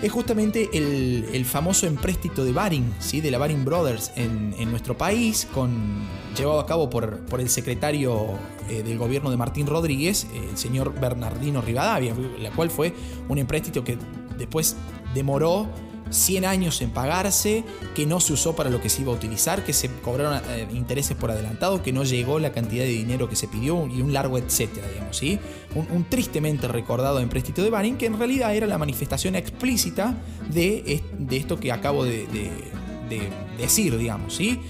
es 0.00 0.12
justamente 0.12 0.70
el, 0.72 1.44
famoso 1.44 1.88
empréstito 1.88 2.44
de 2.44 2.52
Baring, 2.52 2.94
¿sí? 3.00 3.20
de 3.20 3.32
la 3.32 3.38
Baring 3.38 3.64
Brothers 3.64 4.12
en, 4.14 4.70
nuestro 4.70 4.96
país, 4.96 5.48
con, 5.52 6.06
llevado 6.36 6.60
a 6.60 6.66
cabo 6.66 6.88
por 6.88 7.40
el 7.40 7.48
secretario 7.48 8.38
eh, 8.70 8.82
del 8.82 8.98
gobierno 8.98 9.30
de 9.30 9.36
Martín 9.36 9.66
Rodríguez, 9.66 10.26
el 10.32 10.56
señor 10.56 10.98
Bernardino 10.98 11.60
Rivadavia, 11.60 12.14
la 12.38 12.50
cual 12.50 12.70
fue 12.70 12.94
un 13.28 13.38
empréstito 13.38 13.82
que 13.82 13.98
después 14.38 14.76
demoró 15.12 15.68
100 16.10 16.44
años 16.44 16.80
en 16.82 16.90
pagarse, 16.90 17.64
que 17.94 18.06
no 18.06 18.20
se 18.20 18.32
usó 18.32 18.54
para 18.54 18.70
lo 18.70 18.80
que 18.80 18.88
se 18.88 19.02
iba 19.02 19.12
a 19.12 19.14
utilizar, 19.14 19.64
que 19.64 19.72
se 19.72 19.88
cobraron 19.88 20.40
eh, 20.50 20.68
intereses 20.72 21.16
por 21.16 21.30
adelantado, 21.30 21.82
que 21.82 21.92
no 21.92 22.04
llegó 22.04 22.38
la 22.38 22.52
cantidad 22.52 22.84
de 22.84 22.90
dinero 22.90 23.28
que 23.28 23.36
se 23.36 23.48
pidió 23.48 23.86
y 23.86 24.02
un 24.02 24.12
largo 24.12 24.38
etcétera, 24.38 24.88
digamos, 24.88 25.16
¿sí? 25.16 25.38
Un, 25.74 26.04
tristemente 26.04 26.68
recordado 26.68 27.20
empréstito 27.20 27.62
de 27.62 27.70
Baring 27.70 27.96
que 27.96 28.06
en 28.06 28.18
realidad 28.18 28.54
era 28.54 28.66
la 28.66 28.78
manifestación 28.78 29.36
explícita 29.36 30.16
de, 30.48 31.02
de 31.18 31.36
esto 31.36 31.60
que 31.60 31.70
acabo 31.70 32.04
de, 32.04 32.26
de 32.26 33.28
decir, 33.58 33.96
digamos, 33.96 34.34
¿sí? 34.34 34.60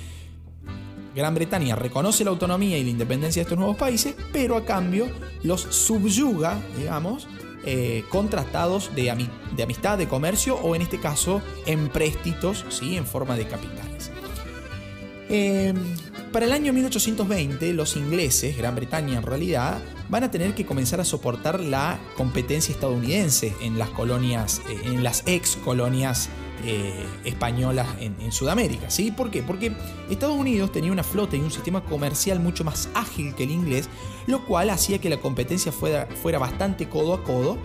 Gran 1.15 1.35
Bretaña 1.35 1.77
reconoce 1.77 2.25
la 2.25 2.31
autonomía 2.31 2.79
y 2.79 2.85
la 2.85 2.91
independencia 2.91 3.41
de 3.41 3.45
estos 3.45 3.59
nuevos 3.59 3.77
países, 3.77 4.15
pero 4.33 4.57
a 4.57 4.65
cambio 4.65 5.09
los 5.43 5.61
subyuga, 5.63 6.61
digamos, 6.77 7.27
eh, 7.65 8.05
contratados 8.09 8.95
de, 8.95 9.11
amistad, 9.11 9.99
de 9.99 10.09
comercio 10.09 10.57
o 10.57 10.75
en 10.75 10.83
este 10.83 10.99
caso 10.99 11.43
empréstitos 11.67 12.65
¿sí? 12.71 12.97
en 12.97 13.07
forma 13.07 13.37
de 13.37 13.47
capitales. 13.47 14.11
Em, 15.29 15.77
para 16.33 16.47
el 16.47 16.53
año 16.53 16.73
1820 16.73 17.75
los 17.75 17.97
ingleses, 17.97 18.57
Gran 18.57 18.77
Bretaña 18.77 19.19
en 19.19 19.23
realidad, 19.25 19.79
van 20.09 20.25
a 20.25 20.31
tener 20.31 20.55
que 20.55 20.65
comenzar 20.65 21.01
a 21.01 21.05
soportar 21.05 21.61
la 21.61 22.01
competencia 22.17 22.73
estadounidense 22.73 23.55
en 23.61 23.79
las 23.79 23.91
colonias, 23.91 24.63
eh, 24.69 24.81
en 24.85 25.05
las 25.05 25.23
ex 25.27 25.57
colonias 25.57 26.31
eh, 26.65 27.07
españolas 27.25 27.87
en, 28.01 28.33
Sudamérica. 28.33 28.91
¿sí? 28.91 29.11
¿Por 29.11 29.31
qué? 29.31 29.43
Porque 29.43 29.73
Estados 30.09 30.37
Unidos 30.37 30.73
tenía 30.73 30.93
una 30.93 31.03
flota 31.03 31.37
y 31.37 31.41
un 31.41 31.51
sistema 31.51 31.83
comercial 31.83 32.41
mucho 32.41 32.65
más 32.65 32.89
ágil 32.95 33.35
que 33.35 33.45
el 33.45 33.51
inglés, 33.51 33.89
lo 34.27 34.45
cual 34.47 34.71
hacía 34.71 34.99
que 34.99 35.11
la 35.11 35.19
competencia 35.19 35.73
fuera, 35.73 36.07
fuera 36.23 36.39
bastante 36.39 36.89
codo 36.89 37.15
a 37.15 37.25
codo 37.25 37.59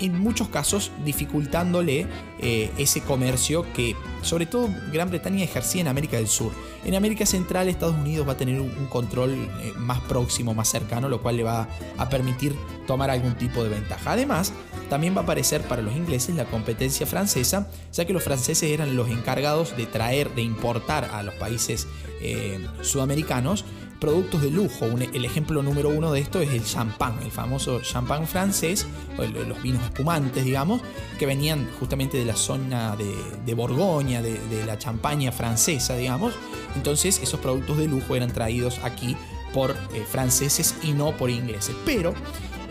en 0.00 0.18
muchos 0.18 0.48
casos 0.48 0.92
dificultándole 1.04 2.06
eh, 2.40 2.70
ese 2.78 3.00
comercio 3.00 3.64
que 3.72 3.96
sobre 4.22 4.46
todo 4.46 4.68
Gran 4.92 5.10
Bretaña 5.10 5.44
ejercía 5.44 5.80
en 5.80 5.88
América 5.88 6.16
del 6.16 6.28
Sur. 6.28 6.52
En 6.84 6.94
América 6.94 7.26
Central 7.26 7.68
Estados 7.68 7.96
Unidos 7.96 8.26
va 8.26 8.32
a 8.32 8.36
tener 8.36 8.60
un, 8.60 8.86
control 8.86 9.32
eh, 9.32 9.72
más 9.76 10.00
próximo, 10.00 10.54
más 10.54 10.68
cercano, 10.68 11.08
lo 11.08 11.22
cual 11.22 11.36
le 11.36 11.42
va 11.42 11.68
a 11.96 12.08
permitir 12.08 12.54
tomar 12.86 13.10
algún 13.10 13.34
tipo 13.34 13.62
de 13.62 13.70
ventaja. 13.70 14.12
Además, 14.12 14.52
también 14.88 15.14
va 15.14 15.20
a 15.20 15.22
aparecer 15.24 15.62
para 15.62 15.82
los 15.82 15.94
ingleses 15.94 16.34
la 16.34 16.46
competencia 16.46 17.06
francesa, 17.06 17.68
ya 17.92 18.04
que 18.04 18.12
los 18.12 18.22
franceses 18.22 18.70
eran 18.70 18.96
los 18.96 19.08
encargados 19.08 19.76
de 19.76 19.86
traer, 19.86 20.34
de 20.34 20.42
importar 20.42 21.10
a 21.12 21.22
los 21.22 21.34
países 21.34 21.86
eh, 22.20 22.66
sudamericanos 22.82 23.64
productos 23.98 24.42
de 24.42 24.50
lujo. 24.50 24.86
el 24.86 25.24
ejemplo 25.24 25.62
número 25.62 25.88
uno 25.88 26.12
de 26.12 26.20
esto 26.20 26.40
es 26.40 26.50
el 26.50 26.64
champán, 26.64 27.18
el 27.22 27.30
famoso 27.30 27.80
champán 27.80 28.26
francés, 28.26 28.86
los 29.16 29.62
vinos 29.62 29.82
espumantes, 29.82 30.44
digamos, 30.44 30.80
que 31.18 31.26
venían 31.26 31.68
justamente 31.78 32.16
de 32.16 32.24
la 32.24 32.36
zona 32.36 32.96
de, 32.96 33.54
Borgoña, 33.54 34.22
de, 34.22 34.64
la 34.66 34.78
champaña 34.78 35.32
francesa, 35.32 35.96
digamos. 35.96 36.34
Entonces 36.76 37.20
esos 37.22 37.40
productos 37.40 37.78
de 37.78 37.88
lujo 37.88 38.14
eran 38.14 38.32
traídos 38.32 38.78
aquí 38.82 39.16
por 39.52 39.70
eh, 39.70 40.04
franceses 40.08 40.74
y 40.82 40.92
no 40.92 41.16
por 41.16 41.30
ingleses. 41.30 41.74
Pero 41.84 42.14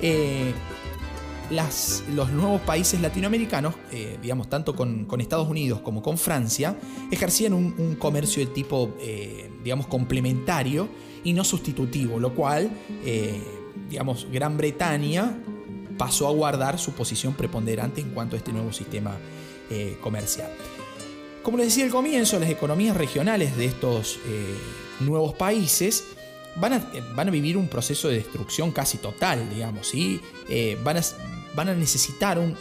eh, 0.01 0.53
las, 1.49 2.03
los 2.13 2.31
nuevos 2.31 2.61
países 2.61 3.01
latinoamericanos, 3.01 3.75
eh, 3.91 4.17
digamos, 4.21 4.49
tanto 4.49 4.75
con, 4.75 5.07
Estados 5.19 5.49
Unidos 5.49 5.81
como 5.81 6.01
con 6.01 6.17
Francia, 6.17 6.77
ejercían 7.11 7.53
un, 7.53 7.95
comercio 7.95 8.45
de 8.45 8.53
tipo, 8.53 8.93
digamos, 9.63 9.87
complementario 9.87 10.87
y 11.27 11.33
no 11.33 11.43
sustitutivo, 11.43 12.21
lo 12.21 12.33
cual, 12.33 12.71
eh, 13.03 13.43
digamos, 13.89 14.27
Gran 14.31 14.55
Bretaña 14.55 15.37
pasó 15.97 16.25
a 16.25 16.31
guardar 16.31 16.79
su 16.79 16.93
posición 16.93 17.33
preponderante 17.33 17.99
en 17.99 18.11
cuanto 18.11 18.37
a 18.37 18.39
este 18.39 18.53
nuevo 18.53 18.71
sistema 18.71 19.17
eh, 19.69 19.97
comercial. 19.99 20.49
Como 21.43 21.57
les 21.57 21.67
decía 21.67 21.83
al 21.83 21.91
comienzo, 21.91 22.39
las 22.39 22.49
economías 22.49 22.95
regionales 22.95 23.57
de 23.57 23.65
estos 23.65 24.21
eh, 24.25 24.55
nuevos 25.01 25.33
países 25.33 26.05
van 26.55 26.71
a, 26.71 26.91
van 27.13 27.27
a, 27.27 27.31
vivir 27.31 27.57
un 27.57 27.67
proceso 27.67 28.07
de 28.07 28.15
destrucción 28.15 28.71
casi 28.71 28.97
total, 28.97 29.49
digamos, 29.49 29.85
¿sí? 29.85 30.21
van, 30.81 30.95
a, 30.95 31.01
van 31.53 31.67
a 31.67 31.75
necesitar 31.75 32.39
un, 32.39 32.55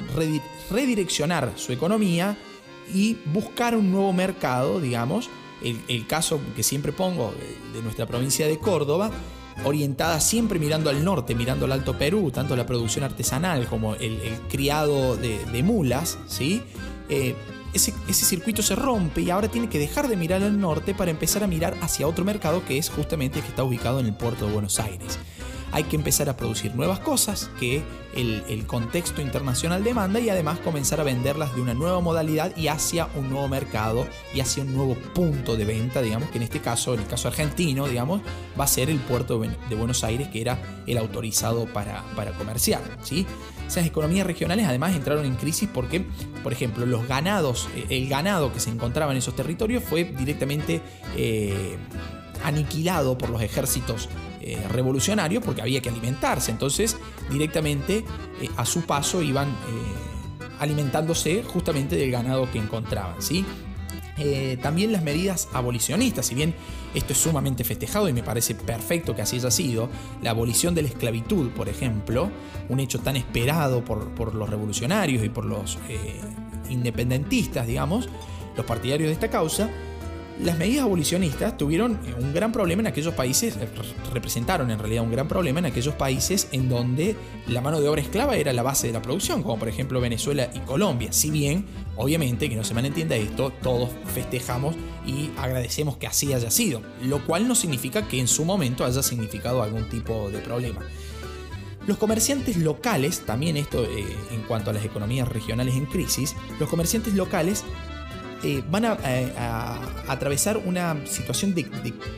redireccionar 0.71 1.53
su 1.55 1.71
economía 1.71 2.37
y 2.93 3.17
buscar 3.27 3.77
un 3.77 3.93
nuevo 3.93 4.13
mercado, 4.13 4.81
digamos, 4.81 5.31
el, 5.89 6.07
caso 6.07 6.41
que 6.55 6.63
siempre 6.63 6.93
pongo 6.93 7.35
de, 7.73 7.83
nuestra 7.83 8.07
provincia 8.07 8.47
de 8.47 8.59
Córdoba, 8.59 9.11
orientada 9.65 10.21
siempre 10.21 10.59
mirando 10.59 10.91
al 10.91 11.05
norte, 11.05 11.35
mirando 11.35 11.65
al 11.65 11.73
Alto 11.73 11.97
Perú, 11.97 12.31
tanto 12.31 12.57
la 12.57 12.67
producción 12.67 13.05
artesanal 13.05 13.67
como 13.67 13.95
el, 13.95 14.19
criado 14.49 15.17
de, 15.17 15.63
mulas, 15.63 16.19
¿sí? 16.27 16.63
Eh, 17.09 17.35
ese, 17.73 17.93
ese, 18.09 18.25
circuito 18.25 18.63
se 18.63 18.75
rompe 18.75 19.21
y 19.21 19.31
ahora 19.31 19.49
tiene 19.49 19.69
que 19.69 19.79
dejar 19.79 20.09
de 20.09 20.17
mirar 20.17 20.43
al 20.43 20.59
norte 20.59 20.95
para 20.95 21.11
empezar 21.11 21.45
a 21.45 21.47
mirar 21.47 21.77
hacia 21.83 22.09
otro 22.09 22.25
mercado 22.25 22.65
que 22.65 22.79
es 22.79 22.89
justamente 22.89 23.39
el 23.39 23.45
que 23.45 23.51
está 23.51 23.65
ubicado 23.65 24.01
en 24.01 24.07
el 24.07 24.15
puerto 24.15 24.47
de 24.47 24.53
Buenos 24.53 24.81
Aires 24.81 25.19
hay 25.77 25.85
que 25.85 25.97
empezar 25.97 26.31
a 26.31 26.39
producir 26.39 26.75
nuevas 26.75 27.01
cosas 27.01 27.51
que 27.61 27.83
el, 28.15 28.67
contexto 28.67 29.21
internacional 29.21 29.85
demanda 29.85 30.19
y 30.19 30.31
además 30.31 30.59
comenzar 30.61 31.01
a 31.01 31.05
venderlas 31.05 31.55
de 31.55 31.61
una 31.61 31.75
nueva 31.75 32.01
modalidad 32.01 32.57
y 32.57 32.69
hacia 32.69 33.11
un 33.15 33.29
nuevo 33.29 33.47
mercado 33.47 34.07
y 34.33 34.41
hacia 34.41 34.63
un 34.63 34.75
nuevo 34.75 34.95
punto 34.95 35.55
de 35.55 35.67
venta, 35.67 36.01
digamos 36.01 36.31
que 36.31 36.39
en 36.39 36.45
este 36.45 36.63
caso, 36.63 36.95
en 36.95 37.01
el 37.01 37.07
caso 37.07 37.29
argentino, 37.29 37.87
digamos, 37.87 38.23
va 38.59 38.65
a 38.65 38.69
ser 38.69 38.89
el 38.89 38.99
puerto 39.01 39.39
de 39.39 39.77
Buenos 39.77 40.03
Aires 40.03 40.29
que 40.29 40.41
era 40.41 40.59
el 40.87 40.97
autorizado 40.97 41.67
para, 41.67 42.03
para 42.17 42.33
comerciar, 42.33 42.81
¿sí? 43.03 43.27
Esas 43.69 43.85
economías 43.85 44.27
regionales 44.27 44.65
además 44.65 44.97
entraron 44.97 45.27
en 45.27 45.35
crisis 45.35 45.69
porque, 45.71 46.07
por 46.43 46.55
ejemplo, 46.55 46.87
los 46.87 47.07
ganados, 47.07 47.69
eh, 47.77 47.85
el 47.91 48.09
ganado 48.09 48.51
que 48.51 48.61
se 48.61 48.71
encontraba 48.71 49.13
en 49.13 49.19
esos 49.19 49.37
territorios 49.37 49.85
fue 49.85 50.05
directamente 50.05 50.81
eh, 51.17 51.77
aniquilado 52.45 53.19
por 53.19 53.29
los 53.29 53.43
ejércitos 53.43 54.09
eh, 54.49 54.57
revolucionarios 54.69 55.43
porque 55.43 55.61
había 55.61 55.83
que 55.83 55.89
alimentarse. 55.89 56.53
Entonces, 56.53 56.97
directamente 57.33 58.05
eh, 58.41 58.49
a 58.57 58.65
su 58.65 58.83
paso 58.83 59.21
iban 59.21 59.49
eh, 59.49 59.53
alimentándose 60.61 61.43
justamente 61.43 61.97
del 61.97 62.13
ganado 62.13 62.49
que 62.53 62.59
encontraban. 62.59 63.21
¿sí? 63.21 63.45
también 64.63 64.93
las 64.93 65.03
medidas 65.03 65.47
abolicionistas, 65.53 66.25
si 66.25 66.35
bien 66.35 66.55
esto 66.95 67.13
es 67.13 67.19
sumamente 67.19 67.65
festejado 67.65 68.09
y 68.09 68.15
me 68.15 68.23
parece 68.23 68.55
perfecto 68.55 69.15
que 69.15 69.21
así 69.21 69.37
haya 69.37 69.51
sido, 69.51 69.91
la 70.23 70.31
abolición 70.31 70.75
de 70.75 70.81
la 70.81 70.89
esclavitud, 70.89 71.51
por 71.51 71.69
ejemplo, 71.69 72.31
un 72.71 72.81
hecho 72.81 72.99
tan 72.99 73.17
esperado 73.17 73.85
por, 73.85 74.15
por 74.15 74.35
los 74.35 74.49
revolucionarios 74.49 75.23
y 75.23 75.29
por 75.29 75.45
los 75.45 75.79
independentistas, 76.71 77.67
digamos, 77.67 78.09
los 78.57 78.65
partidarios 78.65 79.09
de 79.09 79.13
esta 79.13 79.29
causa, 79.29 79.69
las 80.43 80.59
medidas 80.59 80.85
abolicionistas 80.85 81.57
tuvieron 81.57 81.99
un 82.21 82.35
gran 82.35 82.53
problema 82.53 82.81
en 82.81 82.89
aquellos 82.89 83.15
países, 83.15 83.57
eh, 83.57 83.69
representaron 84.13 84.71
en 84.71 84.79
realidad 84.79 85.03
un 85.03 85.11
gran 85.11 85.29
problema 85.29 85.61
en 85.61 85.67
aquellos 85.67 85.95
países 85.95 86.49
en 86.53 86.69
donde 86.69 87.17
la 87.49 87.61
mano 87.61 87.81
de 87.81 87.89
obra 87.89 88.03
esclava 88.03 88.37
era 88.37 88.53
la 88.53 88.63
base 88.63 88.87
de 88.89 88.93
la 88.93 89.01
producción, 89.01 89.43
como 89.43 89.59
por 89.59 89.69
ejemplo 89.69 90.01
Venezuela 90.01 90.51
y 90.55 90.59
Colombia. 90.61 91.13
Si 91.13 91.31
bien, 91.31 91.65
obviamente, 91.97 92.51
que 92.51 92.57
no 92.57 92.65
se 92.65 92.75
malentienda 92.75 93.17
esto, 93.17 93.51
todos 93.63 93.91
festejamos 94.15 94.77
y 95.07 95.31
agradecemos 95.39 95.97
que 95.97 96.07
así 96.07 96.33
haya 96.33 96.51
sido, 96.51 96.83
lo 97.03 97.25
cual 97.25 97.49
no 97.49 97.55
significa 97.55 98.07
que 98.07 98.21
en 98.21 98.29
su 98.29 98.45
momento 98.45 98.85
haya 98.85 99.03
significado 99.03 99.63
algún 99.63 99.89
tipo 99.89 100.31
de 100.31 100.39
problema. 100.41 100.81
Los 101.87 101.99
comerciantes 101.99 102.57
locales, 102.57 103.21
también 103.21 103.57
esto 103.57 103.85
eh, 103.85 104.05
en 104.33 104.43
cuanto 104.43 104.71
a 104.71 104.73
las 104.73 104.85
economías 104.85 105.29
regionales 105.29 105.77
en 105.77 105.87
crisis, 105.87 106.35
los 106.59 106.69
comerciantes 106.69 107.15
locales 107.15 107.65
eh, 108.43 108.63
van 108.71 108.85
eh, 108.85 109.33
a, 109.39 109.81
atravesar 110.09 110.59
una 110.59 111.07
situación 111.07 111.55
de, 111.55 111.65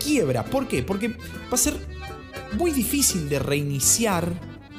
quiebra. 0.03 0.45
¿Por 0.45 0.67
qué? 0.67 0.83
Porque 0.83 1.09
va 1.09 1.53
a 1.53 1.57
ser 1.57 1.75
muy 2.53 2.71
difícil 2.71 3.29
de 3.29 3.39
reiniciar, 3.39 4.33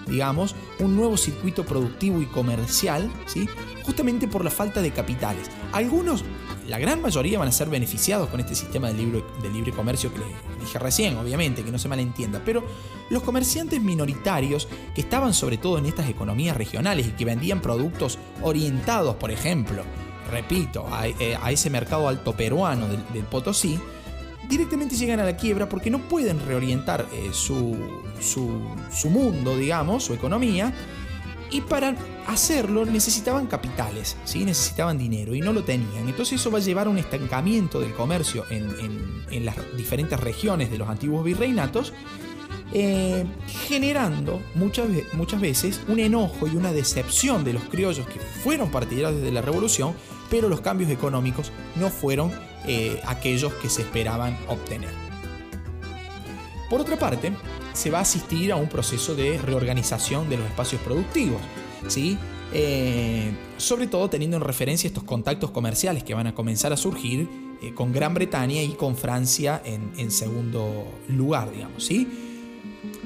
digamos, 0.08 0.56
un 0.80 0.96
nuevo 0.96 1.18
circuito 1.18 1.66
productivo 1.66 2.22
y 2.22 2.26
comercial, 2.26 3.12
¿sí? 3.26 3.48
justamente 3.84 4.28
por 4.28 4.44
la 4.44 4.52
falta 4.52 4.82
de 4.82 4.92
capitales. 4.92 5.50
Algunos, 5.72 6.24
la 6.68 6.78
gran 6.78 7.02
mayoría 7.02 7.40
van 7.40 7.48
a 7.48 7.52
ser 7.52 7.70
beneficiados 7.70 8.30
con 8.30 8.40
este 8.40 8.54
sistema 8.54 8.90
de 8.90 8.96
libre, 8.96 9.24
de 9.42 9.50
libre 9.50 9.72
comercio 9.72 10.14
que 10.14 10.20
dije 10.60 10.78
recién, 10.78 11.18
obviamente, 11.18 11.64
que 11.64 11.72
no 11.72 11.80
se 11.80 11.88
malentienda, 11.88 12.42
pero 12.44 12.64
los 13.10 13.24
comerciantes 13.24 13.82
minoritarios 13.82 14.68
que 14.94 15.02
estaban 15.02 15.34
sobre 15.34 15.58
todo 15.58 15.78
en 15.78 15.86
estas 15.86 16.10
economías 16.10 16.58
regionales 16.58 17.08
y 17.08 17.12
que 17.12 17.26
vendían 17.26 17.62
productos 17.62 18.20
orientados, 18.42 19.16
por 19.16 19.32
ejemplo, 19.32 19.84
repito, 20.30 20.88
eh, 21.20 21.38
a, 21.42 21.52
ese 21.52 21.70
mercado 21.70 22.08
alto 22.08 22.34
peruano 22.34 22.88
del, 22.88 23.24
Potosí, 23.24 23.80
directamente 24.48 24.96
llegan 24.96 25.20
a 25.20 25.24
la 25.24 25.36
quiebra 25.36 25.70
porque 25.70 25.90
no 25.90 26.00
pueden 26.00 26.46
reorientar 26.46 27.06
eh, 27.14 27.30
su, 27.32 27.78
su, 28.20 29.10
mundo, 29.10 29.58
digamos, 29.58 30.04
su 30.04 30.14
economía, 30.14 30.74
y 31.52 31.62
para 31.62 31.96
hacerlo 32.28 32.86
necesitaban 32.86 33.48
capitales, 33.48 34.16
¿sí? 34.24 34.46
necesitaban 34.46 35.00
dinero 35.00 35.34
y 35.34 35.42
no 35.42 35.52
lo 35.52 35.64
tenían. 35.64 36.08
Entonces 36.08 36.40
eso 36.40 36.52
va 36.52 36.60
a 36.60 36.62
llevar 36.62 36.86
a 36.86 36.92
un 36.92 37.00
estancamiento 37.00 37.80
del 37.80 37.94
comercio 37.94 38.46
en, 38.52 39.26
en 39.32 39.46
las 39.46 39.56
diferentes 39.76 40.20
regiones 40.20 40.70
de 40.70 40.78
los 40.78 40.88
antiguos 40.88 41.24
virreinatos 41.24 41.92
eh, 42.72 43.26
generando 43.68 44.40
muchas, 44.54 44.88
muchas 45.14 45.42
veces 45.42 45.82
un 45.88 46.00
enojo 46.00 46.48
y 46.48 46.56
una 46.56 46.72
decepción 46.72 47.44
de 47.44 47.54
los 47.54 47.64
criollos 47.64 48.06
que 48.08 48.20
fueron 48.20 48.70
partidarios 48.70 49.24
de 49.24 49.32
la 49.32 49.42
revolución, 49.42 49.96
pero 50.30 50.50
los 50.50 50.62
cambios 50.62 50.90
económicos 50.92 51.52
no 51.76 51.90
fueron 51.90 52.32
eh, 52.66 53.02
aquellos 53.06 53.54
que 53.56 53.70
se 53.70 53.82
esperaban 53.82 54.38
obtener. 54.48 54.92
Por 56.70 56.82
otra 56.82 56.98
parte, 56.98 57.32
se 57.74 57.90
va 57.90 58.00
a 58.00 58.02
asistir 58.02 58.52
a 58.52 58.56
un 58.56 58.70
proceso 58.70 59.16
de 59.16 59.38
reorganización 59.40 60.30
de 60.30 60.38
los 60.38 60.46
espacios 60.46 60.82
productivos, 60.82 61.42
¿sí? 61.88 62.18
Eh, 62.54 63.32
sobre 63.58 63.88
todo 63.88 64.10
teniendo 64.10 64.38
en 64.38 64.44
referencia 64.44 64.88
estos 64.88 65.04
contactos 65.04 65.52
comerciales 65.52 66.04
que 66.04 66.14
van 66.14 66.28
a 66.28 66.36
comenzar 66.36 66.74
a 66.74 66.78
surgir 66.78 67.28
con 67.76 67.92
Gran 67.92 68.14
Bretaña 68.14 68.62
y 68.62 68.70
con 68.70 68.96
Francia 68.96 69.62
en, 69.66 69.92
en 69.98 70.12
segundo 70.12 70.86
lugar, 71.10 71.52
digamos, 71.52 71.84
¿sí? 71.84 72.08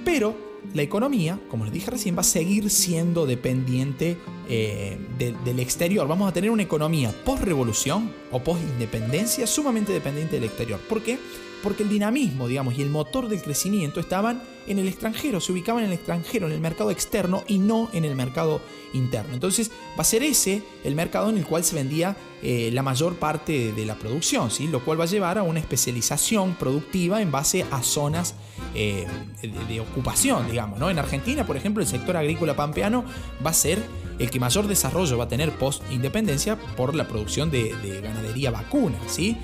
Pero 0.05 0.52
la 0.73 0.81
economía, 0.81 1.39
como 1.49 1.65
les 1.65 1.73
dije 1.73 1.91
recién, 1.91 2.15
va 2.15 2.21
a 2.21 2.23
seguir 2.23 2.69
siendo 2.69 3.25
dependiente 3.25 4.17
eh, 4.49 4.97
del 5.17 5.59
exterior. 5.59 6.07
Vamos 6.07 6.29
a 6.29 6.33
tener 6.33 6.49
una 6.49 6.63
economía 6.63 7.13
post-revolución 7.25 8.11
o 8.31 8.39
post-independencia 8.39 9.45
sumamente 9.47 9.91
dependiente 9.91 10.35
del 10.35 10.45
exterior. 10.45 10.79
¿Por 10.89 11.01
qué? 11.01 11.19
Porque 11.63 11.83
el 11.83 11.89
dinamismo, 11.89 12.47
digamos, 12.47 12.77
y 12.77 12.81
el 12.81 12.89
motor 12.89 13.29
del 13.29 13.41
crecimiento 13.41 13.99
estaban 13.99 14.43
en 14.67 14.79
el 14.79 14.87
extranjero, 14.87 15.41
se 15.41 15.51
ubicaban 15.51 15.83
en 15.83 15.89
el 15.89 15.95
extranjero, 15.95 16.47
en 16.47 16.53
el 16.53 16.59
mercado 16.59 16.91
externo 16.91 17.43
y 17.47 17.57
no 17.57 17.89
en 17.93 18.05
el 18.05 18.15
mercado 18.15 18.61
interno. 18.93 19.33
Entonces 19.33 19.71
va 19.97 20.01
a 20.01 20.03
ser 20.03 20.23
ese 20.23 20.61
el 20.83 20.95
mercado 20.95 21.29
en 21.29 21.37
el 21.37 21.45
cual 21.45 21.63
se 21.63 21.75
vendía 21.75 22.15
eh, 22.41 22.69
la 22.73 22.83
mayor 22.83 23.15
parte 23.15 23.71
de 23.71 23.85
la 23.85 23.95
producción, 23.95 24.51
¿sí? 24.51 24.67
lo 24.67 24.83
cual 24.83 24.99
va 24.99 25.05
a 25.05 25.07
llevar 25.07 25.37
a 25.37 25.43
una 25.43 25.59
especialización 25.59 26.55
productiva 26.55 27.21
en 27.21 27.31
base 27.31 27.65
a 27.71 27.81
zonas 27.81 28.35
eh, 28.75 29.07
de, 29.41 29.79
ocupación, 29.79 30.49
digamos. 30.49 30.79
¿no? 30.79 30.89
En 30.89 30.99
Argentina, 30.99 31.45
por 31.45 31.57
ejemplo, 31.57 31.81
el 31.81 31.89
sector 31.89 32.17
agrícola 32.17 32.55
pampeano 32.55 33.05
va 33.45 33.51
a 33.51 33.53
ser 33.53 33.81
el 34.19 34.29
que 34.29 34.39
mayor 34.39 34.67
desarrollo 34.67 35.17
va 35.17 35.23
a 35.25 35.27
tener 35.27 35.51
post-independencia 35.57 36.57
por 36.75 36.95
la 36.95 37.07
producción 37.07 37.49
de, 37.49 37.75
de 37.77 38.01
ganadería 38.01 38.51
vacuna. 38.51 38.97
¿sí? 39.07 39.37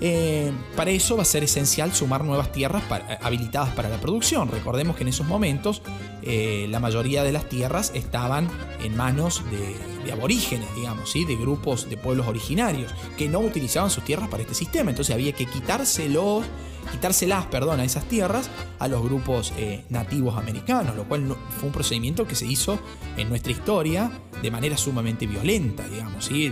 Eh, 0.00 0.52
para 0.76 0.90
eso 0.90 1.16
va 1.16 1.22
a 1.22 1.26
ser 1.26 1.42
esencial 1.42 1.92
sumar 1.92 2.24
nuevas 2.24 2.52
tierras 2.52 2.84
eh, 2.90 3.18
habilitadas 3.20 3.70
para 3.70 3.88
la 3.88 4.00
producción. 4.00 4.48
Recordemos 4.48 4.96
que 4.96 5.02
en 5.02 5.08
esos 5.08 5.26
momentos 5.26 5.82
eh, 6.22 6.66
la 6.70 6.78
mayoría 6.78 7.24
de 7.24 7.32
las 7.32 7.48
tierras 7.48 7.90
estaban 7.94 8.48
en 8.82 8.96
manos 8.96 9.42
de, 9.50 10.12
aborígenes, 10.12 10.74
digamos, 10.74 11.10
¿sí? 11.10 11.26
de 11.26 11.36
grupos 11.36 11.90
de 11.90 11.98
pueblos 11.98 12.26
originarios 12.26 12.94
que 13.18 13.28
no 13.28 13.40
utilizaban 13.40 13.90
sus 13.90 14.04
tierras 14.04 14.28
para 14.28 14.42
este 14.42 14.54
sistema. 14.54 14.90
Entonces 14.90 15.14
había 15.14 15.32
que 15.32 15.44
quitárselos, 15.44 16.46
quitárselas 16.92 17.44
perdón, 17.46 17.80
a 17.80 17.84
esas 17.84 18.04
tierras 18.04 18.48
a 18.78 18.88
los 18.88 19.02
grupos 19.02 19.52
nativos 19.90 20.38
americanos, 20.38 20.96
lo 20.96 21.04
cual 21.04 21.36
fue 21.58 21.66
un 21.66 21.72
procedimiento 21.72 22.26
que 22.26 22.36
se 22.36 22.46
hizo 22.46 22.78
en 23.18 23.28
nuestra 23.28 23.52
historia 23.52 24.10
de 24.40 24.50
manera 24.50 24.78
sumamente 24.78 25.26
violenta, 25.26 25.86
digamos. 25.86 26.24
¿sí? 26.24 26.50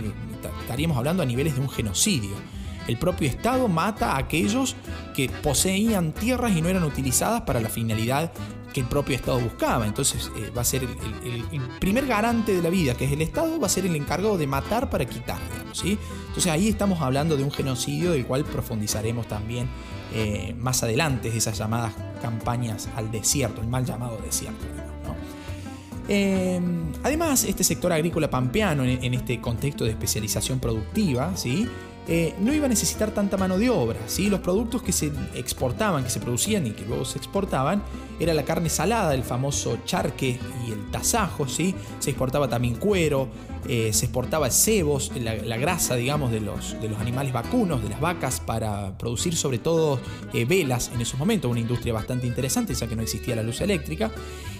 Estaríamos 0.61 0.95
hablando 0.95 1.23
a 1.23 1.25
niveles 1.25 1.55
de 1.55 1.61
un 1.61 1.69
genocidio. 1.69 2.35
El 2.87 2.97
propio 2.97 3.27
Estado 3.27 3.67
mata 3.67 4.13
a 4.13 4.17
aquellos 4.17 4.75
que 5.15 5.29
poseían 5.29 6.13
tierras 6.13 6.55
y 6.55 6.61
no 6.61 6.69
eran 6.69 6.83
utilizadas 6.83 7.41
para 7.41 7.59
la 7.59 7.69
finalidad 7.69 8.31
que 8.73 8.81
el 8.81 8.87
propio 8.87 9.15
Estado 9.15 9.39
buscaba. 9.39 9.85
Entonces 9.85 10.31
eh, 10.37 10.51
va 10.55 10.61
a 10.61 10.65
ser 10.65 10.83
el, 10.83 11.61
primer 11.79 12.05
garante 12.05 12.53
de 12.53 12.61
la 12.61 12.69
vida, 12.69 12.95
que 12.95 13.05
es 13.05 13.11
el 13.11 13.21
Estado, 13.21 13.59
va 13.59 13.67
a 13.67 13.69
ser 13.69 13.85
el 13.85 13.95
encargado 13.95 14.37
de 14.37 14.47
matar 14.47 14.89
para 14.89 15.05
quitar. 15.05 15.39
¿sí? 15.73 15.97
Entonces 16.27 16.51
ahí 16.51 16.67
estamos 16.67 17.01
hablando 17.01 17.37
de 17.37 17.43
un 17.43 17.51
genocidio 17.51 18.11
del 18.11 18.25
cual 18.25 18.45
profundizaremos 18.45 19.27
también 19.27 19.67
eh, 20.13 20.55
más 20.57 20.83
adelante, 20.83 21.35
esas 21.35 21.57
llamadas 21.57 21.93
campañas 22.21 22.89
al 22.95 23.11
desierto, 23.11 23.61
el 23.61 23.67
mal 23.67 23.85
llamado 23.85 24.17
desierto. 24.23 24.65
Eh, 26.09 26.61
además, 27.03 27.43
este 27.43 27.65
sector 27.65 27.91
agrícola 27.91 28.29
pampeano, 28.29 28.83
en, 28.83 29.03
en, 29.03 29.13
este 29.13 29.41
contexto 29.41 29.83
de 29.83 29.89
especialización 29.89 30.59
productiva, 30.59 31.35
¿sí? 31.35 31.67
Eh, 32.09 32.33
no 32.39 32.53
iba 32.53 32.67
a 32.67 32.69
necesitar 32.69 33.11
tanta 33.11 33.35
mano 33.37 33.57
de 33.57 33.69
obra. 33.69 33.99
¿sí? 34.07 34.29
Los 34.29 34.39
productos 34.39 34.81
que 34.81 34.91
se 34.91 35.11
exportaban, 35.35 36.03
que 36.03 36.09
se 36.09 36.19
producían 36.19 36.65
y 36.67 36.71
que 36.71 36.85
luego 36.85 37.03
se 37.03 37.17
exportaban, 37.17 37.83
era 38.19 38.33
la 38.33 38.43
carne 38.43 38.69
salada, 38.69 39.13
el 39.13 39.23
famoso 39.23 39.79
charque 39.85 40.39
y 40.65 40.71
el 40.71 40.89
tasajo. 40.89 41.47
¿sí? 41.47 41.75
Se 41.99 42.11
exportaba 42.11 42.47
también 42.47 42.75
cuero, 42.75 43.27
eh, 43.67 43.91
se 43.91 44.05
exportaba 44.05 44.49
cebos, 44.49 45.11
la, 45.15 45.57
grasa, 45.57 45.95
digamos, 45.95 46.31
de 46.31 46.39
los, 46.39 46.79
de 46.81 46.87
los 46.87 46.99
animales 46.99 47.33
vacunos, 47.33 47.83
de 47.83 47.89
las 47.89 47.99
vacas, 47.99 48.39
para 48.39 48.97
producir 48.97 49.35
sobre 49.35 49.59
todo 49.59 49.99
eh, 50.33 50.45
velas 50.45 50.91
en 50.93 51.01
esos 51.01 51.19
momentos, 51.19 51.51
una 51.51 51.59
industria 51.59 51.93
bastante 51.93 52.25
interesante, 52.25 52.73
ya 52.73 52.87
que 52.87 52.95
no 52.95 53.01
existía 53.01 53.35
la 53.35 53.43
luz 53.43 53.59
eléctrica. 53.59 54.11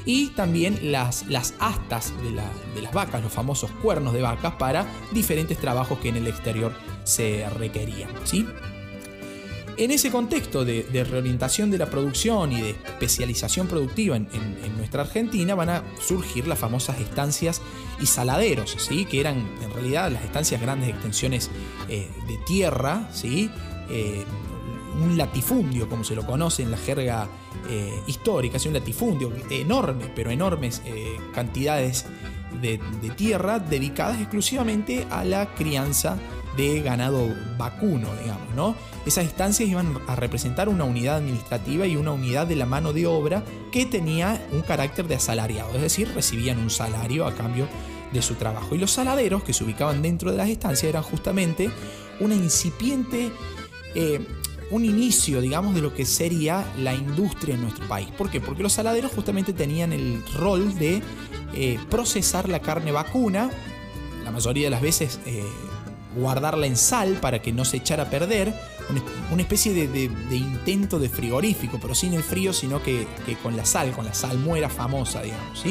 Y 0.07 0.27
también 0.27 0.79
las, 0.91 1.27
las 1.27 1.53
astas 1.59 2.13
de, 2.23 2.31
de 2.31 2.81
las 2.81 2.93
vacas, 2.93 3.21
los 3.21 3.31
famosos 3.31 3.69
cuernos 3.83 4.13
de 4.13 4.21
vacas, 4.21 4.53
para 4.53 4.87
diferentes 5.11 5.57
trabajos 5.57 5.99
que 5.99 6.07
en 6.07 6.15
el 6.15 6.27
exterior 6.27 6.73
se 7.03 7.45
requerían. 7.57 8.09
¿sí? 8.23 8.47
En 9.77 9.91
ese 9.91 10.09
contexto 10.09 10.65
de, 10.65 10.85
reorientación 11.07 11.69
de 11.69 11.77
la 11.77 11.85
producción 11.85 12.51
y 12.51 12.61
de 12.61 12.69
especialización 12.71 13.67
productiva 13.67 14.15
en, 14.15 14.27
nuestra 14.75 15.03
Argentina 15.03 15.53
van 15.53 15.69
a 15.69 15.83
surgir 15.99 16.47
las 16.47 16.57
famosas 16.57 16.99
estancias 16.99 17.61
y 18.01 18.07
saladeros, 18.07 18.75
¿sí? 18.79 19.05
que 19.05 19.19
eran 19.19 19.37
en 19.61 19.71
realidad 19.73 20.11
las 20.11 20.23
estancias 20.23 20.61
grandes 20.61 20.89
extensiones 20.89 21.51
eh, 21.89 22.09
de 22.27 22.37
tierra, 22.47 23.09
¿sí? 23.13 23.51
Eh, 23.89 24.23
un 24.99 25.15
latifundio, 25.15 25.87
como 25.87 26.03
se 26.03 26.15
lo 26.15 26.25
conoce 26.25 26.63
en 26.63 26.71
la 26.71 26.77
jerga 26.77 27.27
eh, 27.69 27.99
histórica, 28.07 28.57
es 28.57 28.65
un 28.65 28.73
latifundio 28.73 29.31
enorme, 29.49 30.11
pero 30.15 30.31
enormes 30.31 30.81
cantidades 31.33 32.05
de, 32.61 32.79
de 33.01 33.09
tierra 33.11 33.59
dedicadas 33.59 34.19
exclusivamente 34.19 35.05
a 35.09 35.23
la 35.23 35.53
crianza 35.55 36.17
de 36.57 36.81
ganado 36.81 37.29
vacuno, 37.57 38.09
digamos, 38.21 38.55
¿no? 38.55 38.75
Esas 39.05 39.25
estancias 39.25 39.69
iban 39.69 39.99
a 40.07 40.15
representar 40.15 40.67
una 40.67 40.83
unidad 40.83 41.17
administrativa 41.17 41.85
y 41.85 41.95
una 41.95 42.11
unidad 42.11 42.47
de 42.47 42.55
la 42.55 42.65
mano 42.65 42.93
de 42.93 43.05
obra 43.05 43.43
que 43.71 43.85
tenía 43.85 44.43
un 44.51 44.63
carácter 44.63 45.07
de 45.07 45.15
asalariado, 45.15 45.75
es 45.75 45.81
decir, 45.81 46.11
recibían 46.13 46.57
un 46.57 46.71
salario 46.71 47.27
a 47.27 47.35
cambio 47.35 47.67
de 48.11 48.21
su 48.21 48.35
trabajo. 48.35 48.73
Y 48.73 48.79
los 48.79 48.91
saladeros 48.91 49.43
que 49.43 49.53
se 49.53 49.63
ubicaban 49.63 50.01
dentro 50.01 50.31
de 50.31 50.37
las 50.37 50.49
estancias 50.49 50.89
eran 50.89 51.03
justamente 51.03 51.69
una 52.19 52.33
incipiente, 52.33 53.31
eh, 53.93 54.25
un 54.69 54.86
inicio, 54.86 55.41
digamos, 55.41 55.73
de 55.75 55.82
lo 55.82 55.93
que 55.93 56.06
sería 56.06 56.65
la 56.77 56.93
industria 56.93 57.56
en 57.56 57.62
nuestro 57.62 57.88
país. 57.88 58.10
¿Por 58.17 58.30
qué? 58.30 58.41
Porque 58.41 58.63
los 58.63 58.73
saladeros 58.73 59.12
justamente 59.12 59.53
tenían 59.53 59.93
el 59.93 60.21
rol 60.36 60.77
de 60.77 61.01
eh, 61.53 61.80
procesar 61.89 62.49
la 62.49 62.60
carne 62.60 62.91
vacuna, 62.91 63.49
la 64.23 64.32
mayoría 64.32 64.65
de 64.65 64.69
las 64.69 64.82
veces 64.82 65.19
eh, 65.25 65.43
guardarla 66.15 66.67
en 66.67 66.75
sal 66.75 67.17
para 67.21 67.41
que 67.41 67.53
no 67.53 67.63
se 67.63 67.77
echara 67.77 68.03
a 68.03 68.10
perder, 68.10 68.53
una 69.32 69.41
especie 69.41 69.73
de, 69.73 70.06
intento 70.32 70.97
de 70.97 71.10
frigorífico, 71.10 71.77
pero 71.82 71.93
sin 71.93 72.13
el 72.13 72.23
frío, 72.23 72.53
sino 72.53 72.82
que, 72.82 73.06
con 73.43 73.58
la 73.58 73.65
sal, 73.65 73.91
con 73.91 74.06
la 74.06 74.13
salmuera 74.13 74.69
famosa, 74.69 75.21
digamos. 75.21 75.63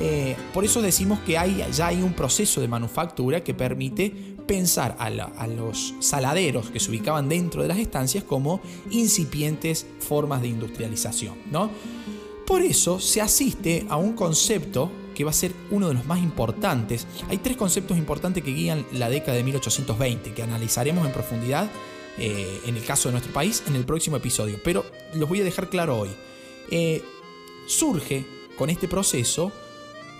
Eh, 0.00 0.36
por 0.54 0.64
eso 0.64 0.80
decimos 0.80 1.18
que 1.20 1.36
hay, 1.36 1.64
ya 1.72 1.88
hay 1.88 2.02
un 2.02 2.12
proceso 2.12 2.60
de 2.60 2.68
manufactura 2.68 3.42
que 3.42 3.54
permite 3.54 4.36
pensar 4.48 4.96
a, 4.98 5.10
los 5.46 5.94
saladeros 6.00 6.70
que 6.70 6.80
se 6.80 6.90
ubicaban 6.90 7.28
dentro 7.28 7.62
de 7.62 7.68
las 7.68 7.78
estancias 7.78 8.24
como 8.24 8.60
incipientes 8.90 9.86
formas 10.00 10.42
de 10.42 10.48
industrialización. 10.48 11.36
¿no? 11.52 11.70
Por 12.44 12.62
eso 12.62 12.98
se 12.98 13.20
asiste 13.20 13.86
a 13.88 13.96
un 13.96 14.14
concepto 14.14 14.90
que 15.14 15.22
va 15.22 15.30
a 15.30 15.34
ser 15.34 15.52
uno 15.70 15.86
de 15.86 15.94
los 15.94 16.06
más 16.06 16.20
importantes. 16.20 17.06
Hay 17.28 17.38
tres 17.38 17.56
conceptos 17.56 17.96
importantes 17.96 18.42
que 18.42 18.52
guían 18.52 18.84
la 18.92 19.08
década 19.08 19.36
de 19.36 19.44
1820, 19.44 20.32
que 20.32 20.42
analizaremos 20.42 21.06
en 21.06 21.12
profundidad 21.12 21.70
eh, 22.18 22.60
en 22.66 22.76
el 22.76 22.84
caso 22.84 23.08
de 23.08 23.12
nuestro 23.12 23.32
país 23.32 23.62
en 23.68 23.76
el 23.76 23.84
próximo 23.84 24.16
episodio, 24.16 24.58
pero 24.64 24.84
los 25.14 25.28
voy 25.28 25.40
a 25.40 25.44
dejar 25.44 25.68
claro 25.68 26.00
hoy. 26.00 26.10
Eh, 26.70 27.04
surge 27.66 28.26
con 28.56 28.70
este 28.70 28.88
proceso 28.88 29.52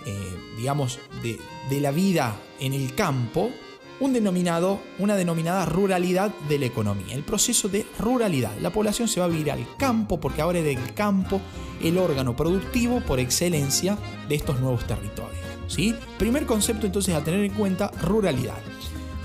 eh, 0.05 0.37
digamos, 0.57 0.99
de, 1.21 1.81
la 1.81 1.91
vida 1.91 2.39
en 2.59 2.73
el 2.73 2.95
campo, 2.95 3.51
un 3.99 4.13
denominado, 4.13 4.79
una 4.97 5.15
denominada 5.15 5.65
ruralidad 5.65 6.31
de 6.47 6.59
la 6.59 6.65
economía, 6.65 7.15
el 7.15 7.23
proceso 7.23 7.67
de 7.67 7.85
ruralidad. 7.97 8.51
La 8.61 8.71
población 8.71 9.07
se 9.07 9.19
va 9.19 9.25
a 9.25 9.29
vivir 9.29 9.51
al 9.51 9.65
campo 9.77 10.19
porque 10.19 10.41
ahora 10.41 10.59
es 10.59 10.65
del 10.65 10.93
campo 10.93 11.41
el 11.81 11.97
órgano 11.97 12.35
productivo 12.35 13.01
por 13.01 13.19
excelencia 13.19 13.97
de 14.27 14.35
estos 14.35 14.59
nuevos 14.59 14.85
territorios. 14.87 15.39
¿sí? 15.67 15.95
Primer 16.17 16.45
concepto 16.45 16.85
entonces 16.85 17.15
a 17.15 17.23
tener 17.23 17.43
en 17.43 17.53
cuenta, 17.53 17.91
ruralidad. 18.01 18.57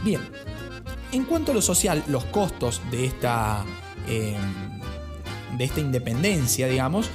Bien, 0.03 0.21
en 1.13 1.25
cuanto 1.25 1.53
a 1.53 1.55
lo 1.55 1.63
social, 1.63 2.03
los 2.09 2.25
costos 2.27 2.83
de 2.91 3.07
esta, 3.07 3.65
eh, 4.09 4.37
de 5.57 5.65
esta 5.65 5.81
independencia, 5.81 6.67
digamos, 6.69 7.11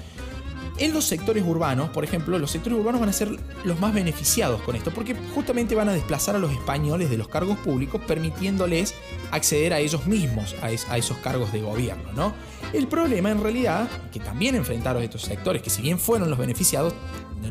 en 0.80 0.94
los 0.94 1.06
sectores 1.06 1.44
urbanos, 1.46 1.90
por 1.90 2.04
ejemplo, 2.04 2.40
los 2.40 2.52
sectores 2.52 2.80
urbanos 2.80 3.02
van 3.02 3.10
a 3.10 3.14
ser 3.14 3.38
los 3.64 3.80
más 3.80 3.94
beneficiados 3.94 4.62
con 4.62 4.76
esto, 4.76 4.92
porque 4.92 5.16
justamente 5.36 5.76
van 5.76 5.90
a 5.90 5.94
desplazar 5.94 6.36
a 6.36 6.40
los 6.40 6.52
españoles 6.52 7.10
de 7.10 7.18
los 7.18 7.28
cargos 7.28 7.58
públicos, 7.58 8.02
permitiéndoles 8.08 8.96
acceder 9.32 9.74
a 9.74 9.80
ellos 9.80 10.08
mismos, 10.08 10.56
a, 10.62 10.72
esos 10.72 11.18
cargos 11.18 11.52
de 11.52 11.62
gobierno. 11.62 12.12
¿no? 12.14 12.34
El 12.74 12.88
problema 12.88 13.30
en 13.30 13.42
realidad, 13.42 13.90
que 14.12 14.20
también 14.20 14.56
enfrentaron 14.56 15.04
estos 15.04 15.24
sectores, 15.24 15.62
que 15.62 15.70
si 15.70 15.82
bien 15.82 16.00
fueron 16.00 16.30
los 16.30 16.40
beneficiados, 16.40 16.94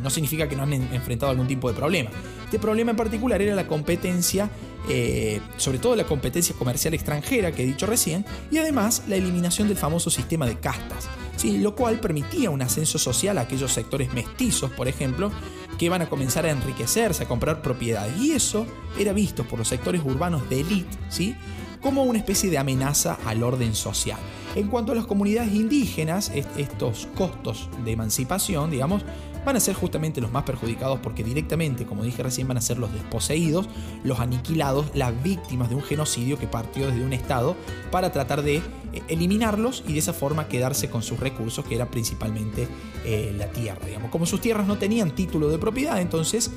no 0.00 0.10
significa 0.10 0.48
que 0.48 0.56
no 0.56 0.62
han 0.62 0.72
enfrentado 0.72 1.30
algún 1.30 1.46
tipo 1.46 1.68
de 1.68 1.74
problema. 1.74 2.10
Este 2.44 2.58
problema 2.58 2.90
en 2.90 2.96
particular 2.96 3.40
era 3.42 3.54
la 3.54 3.66
competencia, 3.66 4.50
eh, 4.88 5.40
sobre 5.56 5.78
todo 5.78 5.96
la 5.96 6.04
competencia 6.04 6.54
comercial 6.56 6.94
extranjera 6.94 7.52
que 7.52 7.62
he 7.62 7.66
dicho 7.66 7.86
recién, 7.86 8.24
y 8.50 8.58
además 8.58 9.02
la 9.08 9.16
eliminación 9.16 9.68
del 9.68 9.76
famoso 9.76 10.10
sistema 10.10 10.46
de 10.46 10.58
castas 10.58 11.08
lo 11.44 11.74
cual 11.74 12.00
permitía 12.00 12.50
un 12.50 12.62
ascenso 12.62 12.98
social 12.98 13.38
a 13.38 13.42
aquellos 13.42 13.72
sectores 13.72 14.12
mestizos, 14.12 14.70
por 14.72 14.88
ejemplo, 14.88 15.30
que 15.78 15.84
iban 15.84 16.02
a 16.02 16.08
comenzar 16.08 16.44
a 16.46 16.50
enriquecerse, 16.50 17.24
a 17.24 17.28
comprar 17.28 17.62
propiedades. 17.62 18.16
Y 18.18 18.32
eso 18.32 18.66
era 18.98 19.12
visto 19.12 19.44
por 19.44 19.58
los 19.58 19.68
sectores 19.68 20.02
urbanos 20.04 20.48
de 20.50 20.60
élite 20.60 20.96
¿sí? 21.08 21.36
como 21.80 22.02
una 22.02 22.18
especie 22.18 22.50
de 22.50 22.58
amenaza 22.58 23.18
al 23.24 23.42
orden 23.42 23.74
social. 23.74 24.18
En 24.56 24.68
cuanto 24.68 24.92
a 24.92 24.94
las 24.96 25.06
comunidades 25.06 25.54
indígenas, 25.54 26.32
estos 26.56 27.08
costos 27.14 27.68
de 27.84 27.92
emancipación, 27.92 28.70
digamos, 28.70 29.04
van 29.48 29.56
a 29.56 29.60
ser 29.60 29.74
justamente 29.74 30.20
los 30.20 30.30
más 30.30 30.42
perjudicados 30.42 31.00
porque 31.00 31.24
directamente, 31.24 31.86
como 31.86 32.04
dije 32.04 32.22
recién, 32.22 32.46
van 32.46 32.58
a 32.58 32.60
ser 32.60 32.78
los 32.78 32.92
desposeídos, 32.92 33.66
los 34.04 34.20
aniquilados, 34.20 34.90
las 34.92 35.22
víctimas 35.22 35.70
de 35.70 35.74
un 35.74 35.82
genocidio 35.82 36.38
que 36.38 36.46
partió 36.46 36.86
desde 36.86 37.02
un 37.02 37.14
Estado 37.14 37.56
para 37.90 38.12
tratar 38.12 38.42
de 38.42 38.56
eh, 38.56 38.62
eliminarlos 39.08 39.84
y 39.88 39.94
de 39.94 40.00
esa 40.00 40.12
forma 40.12 40.48
quedarse 40.48 40.90
con 40.90 41.02
sus 41.02 41.18
recursos, 41.18 41.64
que 41.64 41.76
era 41.76 41.90
principalmente 41.90 42.68
eh, 43.06 43.34
la 43.38 43.46
tierra. 43.50 43.80
Como 44.10 44.26
sus 44.26 44.42
tierras 44.42 44.66
no 44.66 44.76
tenían 44.76 45.14
título 45.14 45.48
de 45.48 45.56
propiedad, 45.56 45.98
entonces 45.98 46.50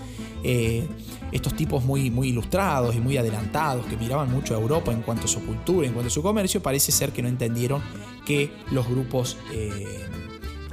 eh, 0.44 0.86
estos 1.32 1.56
tipos 1.56 1.86
muy, 1.86 2.12
muy 2.12 2.28
ilustrados 2.28 2.94
y 2.94 3.00
muy 3.00 3.16
adelantados, 3.16 3.86
que 3.86 3.96
miraban 3.96 4.30
mucho 4.30 4.54
a 4.54 4.60
Europa 4.60 4.92
en 4.92 5.02
cuanto 5.02 5.28
a 5.28 5.30
su 5.30 5.46
cultura, 5.46 5.88
en 5.88 5.94
cuanto 5.94 6.10
a 6.10 6.12
su 6.12 6.22
comercio, 6.22 6.62
parece 6.62 6.92
ser 6.92 7.14
que 7.14 7.22
no 7.22 7.30
entendieron 7.30 7.82
que 8.26 8.52
los 8.70 8.86
grupos 8.86 9.38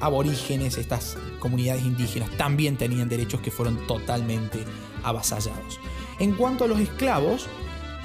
aborígenes, 0.00 0.78
estas 0.78 1.16
comunidades 1.38 1.84
indígenas, 1.84 2.30
también 2.36 2.76
tenían 2.76 3.08
derechos 3.08 3.40
que 3.40 3.50
fueron 3.50 3.86
totalmente 3.86 4.60
avasallados. 5.02 5.80
En 6.18 6.32
cuanto 6.32 6.64
a 6.64 6.68
los 6.68 6.80
esclavos, 6.80 7.46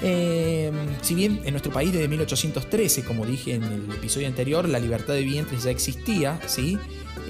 eh, 0.02 0.72
si 1.02 1.14
bien 1.14 1.40
en 1.44 1.52
nuestro 1.52 1.72
país 1.72 1.92
desde 1.92 2.08
1813, 2.08 3.04
como 3.04 3.26
dije 3.26 3.54
en 3.54 3.62
el 3.62 3.90
episodio 3.92 4.26
anterior, 4.26 4.68
la 4.68 4.78
libertad 4.78 5.14
de 5.14 5.22
vientres 5.22 5.64
ya 5.64 5.70
existía, 5.70 6.40
¿sí? 6.46 6.78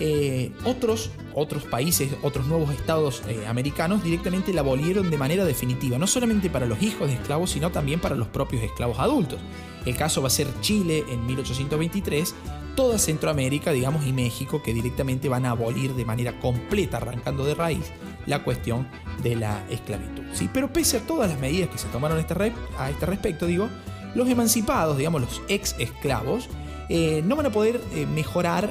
Eh, 0.00 0.50
otros, 0.64 1.11
otros 1.35 1.62
países, 1.64 2.11
otros 2.22 2.46
nuevos 2.46 2.70
estados 2.70 3.22
eh, 3.29 3.46
americanos 3.46 4.03
directamente 4.03 4.53
la 4.53 4.62
abolieron 4.62 5.09
de 5.09 5.18
manera 5.18 5.44
definitiva, 5.44 5.98
no 5.98 6.09
solamente 6.09 6.50
para 6.50 6.66
los 6.66 6.83
hijos 6.83 7.07
de 7.07 7.14
esclavos, 7.14 7.50
sino 7.50 7.70
también 7.70 8.00
para 8.00 8.16
los 8.16 8.27
propios 8.29 8.62
esclavos 8.62 8.98
adultos. 8.98 9.38
El 9.87 9.96
caso 9.96 10.20
va 10.20 10.29
a 10.29 10.31
ser 10.31 10.48
Chile 10.61 11.05
en 11.09 11.24
1823, 11.27 12.35
toda 12.74 12.98
Centroamérica, 12.98 13.72
digamos, 13.72 14.06
y 14.06 14.12
México, 14.12 14.62
que 14.62 14.74
directamente 14.74 15.28
van 15.28 15.46
a 15.46 15.50
abolir 15.50 15.94
de 15.94 16.04
manera 16.04 16.38
completa, 16.40 16.98
arrancando 16.98 17.44
de 17.44 17.54
raíz, 17.54 17.92
la 18.26 18.42
cuestión 18.42 18.88
de 19.22 19.37
la 19.37 19.64
esclavitud. 19.70 20.24
¿sí? 20.32 20.48
Pero 20.52 20.72
pese 20.72 20.98
a 20.98 21.00
todas 21.00 21.30
las 21.30 21.38
medidas 21.40 21.68
que 21.70 21.78
se 21.78 21.88
tomaron 21.88 22.18
a 22.18 22.20
este, 22.20 22.52
a 22.78 22.90
este 22.90 23.06
respecto, 23.06 23.46
digo, 23.46 23.68
los 24.14 24.28
emancipados, 24.28 24.96
digamos, 24.96 25.20
los 25.20 25.42
ex 25.48 25.74
esclavos, 25.78 26.48
eh, 26.88 27.22
no 27.24 27.34
van 27.34 27.46
a 27.46 27.50
poder 27.50 27.80
eh, 27.94 28.04
mejorar 28.06 28.70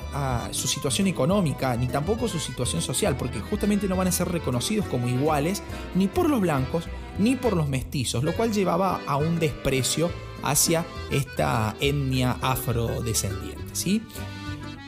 su 0.51 0.67
situación 0.67 1.07
económica 1.07 1.75
ni 1.75 1.87
tampoco 1.87 2.27
su 2.27 2.39
situación 2.39 2.81
social, 2.81 3.15
porque 3.17 3.39
justamente 3.39 3.87
no 3.87 3.95
van 3.95 4.07
a 4.07 4.11
ser 4.11 4.29
reconocidos 4.29 4.85
como 4.85 5.07
iguales 5.07 5.63
ni 5.95 6.07
por 6.07 6.29
los 6.29 6.39
blancos 6.39 6.85
ni 7.19 7.35
por 7.35 7.55
los 7.55 7.67
mestizos, 7.67 8.23
lo 8.23 8.33
cual 8.33 8.51
llevaba 8.51 9.01
a 9.05 9.17
un 9.17 9.39
desprecio 9.39 10.11
hacia 10.43 10.85
esta 11.11 11.75
etnia 11.79 12.37
afrodescendiente. 12.41 13.63
¿sí? 13.73 14.01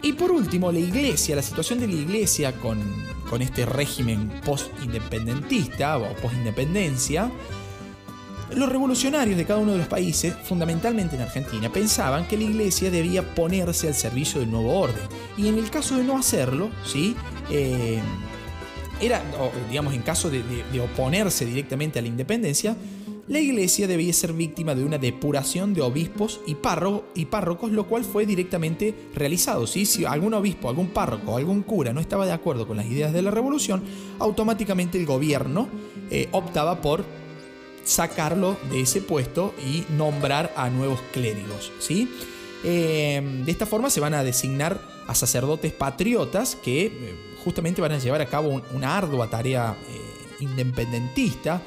Y 0.01 0.13
por 0.13 0.31
último, 0.31 0.71
la 0.71 0.79
iglesia, 0.79 1.35
la 1.35 1.41
situación 1.41 1.79
de 1.79 1.87
la 1.87 1.93
iglesia 1.93 2.53
con, 2.59 2.79
con 3.29 3.41
este 3.41 3.65
régimen 3.65 4.41
post-independentista 4.45 5.97
o 5.97 6.13
post-independencia, 6.15 7.31
los 8.53 8.69
revolucionarios 8.69 9.37
de 9.37 9.45
cada 9.45 9.59
uno 9.59 9.71
de 9.71 9.79
los 9.79 9.87
países, 9.87 10.35
fundamentalmente 10.43 11.15
en 11.15 11.23
Argentina, 11.23 11.71
pensaban 11.71 12.27
que 12.27 12.37
la 12.37 12.43
iglesia 12.43 12.91
debía 12.91 13.33
ponerse 13.33 13.87
al 13.87 13.95
servicio 13.95 14.39
del 14.39 14.51
nuevo 14.51 14.79
orden. 14.79 15.01
Y 15.37 15.47
en 15.47 15.57
el 15.57 15.69
caso 15.71 15.97
de 15.97 16.03
no 16.03 16.17
hacerlo, 16.17 16.69
¿sí? 16.85 17.15
Eh, 17.49 17.99
era, 19.01 19.21
digamos, 19.69 19.93
en 19.93 20.01
caso 20.01 20.29
de, 20.29 20.43
oponerse 20.79 21.45
directamente 21.45 21.99
a 21.99 22.01
la 22.01 22.07
independencia, 22.07 22.75
la 23.27 23.39
iglesia 23.39 23.87
debía 23.87 24.13
ser 24.13 24.33
víctima 24.33 24.75
de 24.75 24.83
una 24.83 24.99
depuración 24.99 25.73
de 25.73 25.81
obispos 25.81 26.41
y, 26.45 26.55
y 27.15 27.25
párrocos, 27.25 27.71
lo 27.71 27.87
cual 27.87 28.03
fue 28.03 28.25
directamente 28.25 28.93
realizado. 29.15 29.65
Si 29.65 30.05
algún 30.05 30.35
obispo, 30.35 30.69
algún 30.69 30.89
párroco, 30.89 31.35
algún 31.35 31.63
cura 31.63 31.91
no 31.91 32.01
estaba 32.01 32.27
de 32.27 32.33
acuerdo 32.33 32.67
con 32.67 32.77
las 32.77 32.85
ideas 32.85 33.13
de 33.13 33.23
la 33.23 33.31
revolución, 33.31 33.83
automáticamente 34.19 34.99
el 34.99 35.07
gobierno 35.07 35.67
eh, 36.11 36.29
optaba 36.31 36.81
por 36.81 37.03
sacarlo 37.83 38.57
de 38.69 38.81
ese 38.81 39.01
puesto 39.01 39.53
y 39.65 39.85
nombrar 39.95 40.53
a 40.55 40.69
nuevos 40.69 40.99
clérigos. 41.11 41.71
¿sí? 41.79 42.09
Eh, 42.63 43.41
de 43.45 43.51
esta 43.51 43.65
forma 43.65 43.89
se 43.89 43.99
van 43.99 44.13
a 44.13 44.23
designar 44.23 44.81
a 45.07 45.15
sacerdotes 45.15 45.71
patriotas 45.71 46.55
que 46.55 46.85
eh, 46.85 47.15
justamente 47.45 47.81
van 47.81 47.93
a 47.93 47.99
llevar 47.99 48.21
a 48.21 48.25
cabo 48.25 48.61
una 48.73 48.97
ardua 48.97 49.29
tarea 49.29 49.77
eh, 49.89 50.35
independentista. 50.41 51.61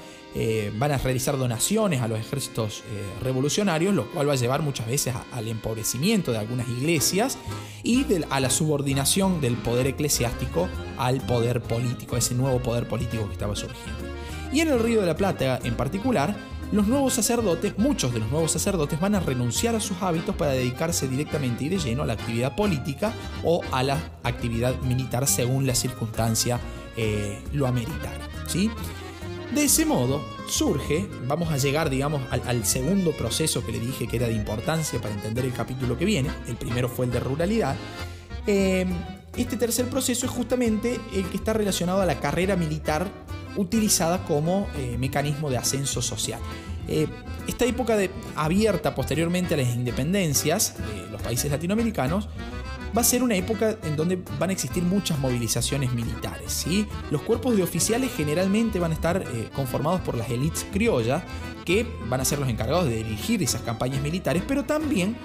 van 0.78 0.92
a 0.92 0.98
realizar 0.98 1.36
donaciones 1.38 2.00
a 2.02 2.06
los 2.06 2.20
ejércitos 2.20 2.84
revolucionarios, 3.22 3.94
lo 3.94 4.08
cual 4.10 4.28
va 4.28 4.34
a 4.34 4.36
llevar 4.36 4.62
muchas 4.62 4.86
veces 4.86 5.14
al 5.32 5.48
empobrecimiento 5.48 6.30
de 6.30 6.38
algunas 6.38 6.68
iglesias 6.68 7.38
y 7.82 8.04
a 8.30 8.38
la 8.38 8.50
subordinación 8.50 9.40
del 9.40 9.56
poder 9.56 9.86
eclesiástico 9.86 10.68
al 10.96 11.22
poder 11.22 11.60
político, 11.62 12.16
ese 12.16 12.34
nuevo 12.34 12.60
poder 12.60 12.86
político 12.86 13.26
que 13.26 13.32
estaba 13.32 13.56
surgiendo. 13.56 14.04
Y 14.52 14.60
en 14.60 14.68
el 14.68 14.78
Río 14.78 15.00
de 15.00 15.06
la 15.06 15.16
Plata 15.16 15.58
en 15.64 15.76
particular, 15.76 16.36
los 16.70 16.86
nuevos 16.86 17.14
sacerdotes, 17.14 17.78
muchos 17.78 18.12
de 18.12 18.20
los 18.20 18.30
nuevos 18.30 18.52
sacerdotes 18.52 19.00
van 19.00 19.14
a 19.14 19.20
renunciar 19.20 19.74
a 19.74 19.80
sus 19.80 20.02
hábitos 20.02 20.36
para 20.36 20.52
dedicarse 20.52 21.08
directamente 21.08 21.64
y 21.64 21.68
de 21.70 21.78
lleno 21.78 22.02
a 22.02 22.06
la 22.06 22.12
actividad 22.12 22.54
política 22.54 23.12
o 23.42 23.62
a 23.72 23.82
la 23.82 23.98
actividad 24.22 24.78
militar 24.82 25.26
según 25.26 25.66
la 25.66 25.74
circunstancia 25.74 26.60
eh, 26.96 27.42
lo 27.52 27.66
ameritara. 27.66 28.28
¿sí? 28.46 28.70
De 29.54 29.64
ese 29.64 29.86
modo 29.86 30.22
surge, 30.46 31.08
vamos 31.26 31.50
a 31.50 31.56
llegar 31.56 31.88
digamos 31.88 32.22
al, 32.30 32.64
segundo 32.66 33.12
proceso 33.12 33.64
que 33.64 33.72
le 33.72 33.80
dije 33.80 34.06
que 34.06 34.16
era 34.16 34.28
de 34.28 34.34
importancia 34.34 35.00
para 35.00 35.14
entender 35.14 35.46
el 35.46 35.54
capítulo 35.54 35.96
que 35.96 36.04
viene, 36.04 36.30
el 36.48 36.56
primero 36.56 36.88
fue 36.88 37.06
el 37.06 37.12
de 37.12 37.20
ruralidad, 37.20 37.76
eh, 38.46 38.86
este 39.36 39.56
tercer 39.56 39.86
proceso 39.88 40.26
es 40.26 40.32
justamente 40.32 41.00
el 41.14 41.24
que 41.30 41.36
está 41.36 41.52
relacionado 41.52 42.02
a 42.02 42.06
la 42.06 42.20
carrera 42.20 42.56
militar 42.56 43.08
utilizada 43.58 44.24
como 44.24 44.68
eh, 44.76 44.96
mecanismo 44.98 45.50
de 45.50 45.58
ascenso 45.58 46.00
social. 46.00 46.40
Eh, 46.86 47.06
esta 47.46 47.66
época 47.66 47.96
de, 47.96 48.10
abierta 48.36 48.94
posteriormente 48.94 49.54
a 49.54 49.56
las 49.58 49.74
independencias 49.74 50.74
de 50.78 51.10
los 51.10 51.20
países 51.20 51.50
latinoamericanos 51.50 52.28
va 52.96 53.00
a 53.02 53.04
ser 53.04 53.22
una 53.22 53.36
época 53.36 53.76
en 53.82 53.96
donde 53.96 54.18
van 54.38 54.50
a 54.50 54.52
existir 54.52 54.82
muchas 54.82 55.18
movilizaciones 55.18 55.92
militares. 55.92 56.52
¿sí? 56.52 56.86
Los 57.10 57.22
cuerpos 57.22 57.56
de 57.56 57.62
oficiales 57.62 58.10
generalmente 58.16 58.78
van 58.78 58.92
a 58.92 58.94
estar 58.94 59.22
eh, 59.22 59.50
conformados 59.54 60.00
por 60.00 60.16
las 60.16 60.30
élites 60.30 60.66
criollas, 60.72 61.22
que 61.64 61.86
van 62.08 62.20
a 62.20 62.24
ser 62.24 62.38
los 62.38 62.48
encargados 62.48 62.86
de 62.86 62.96
dirigir 62.96 63.42
esas 63.42 63.60
campañas 63.62 64.00
militares, 64.00 64.42
pero 64.46 64.64
también 64.64 65.16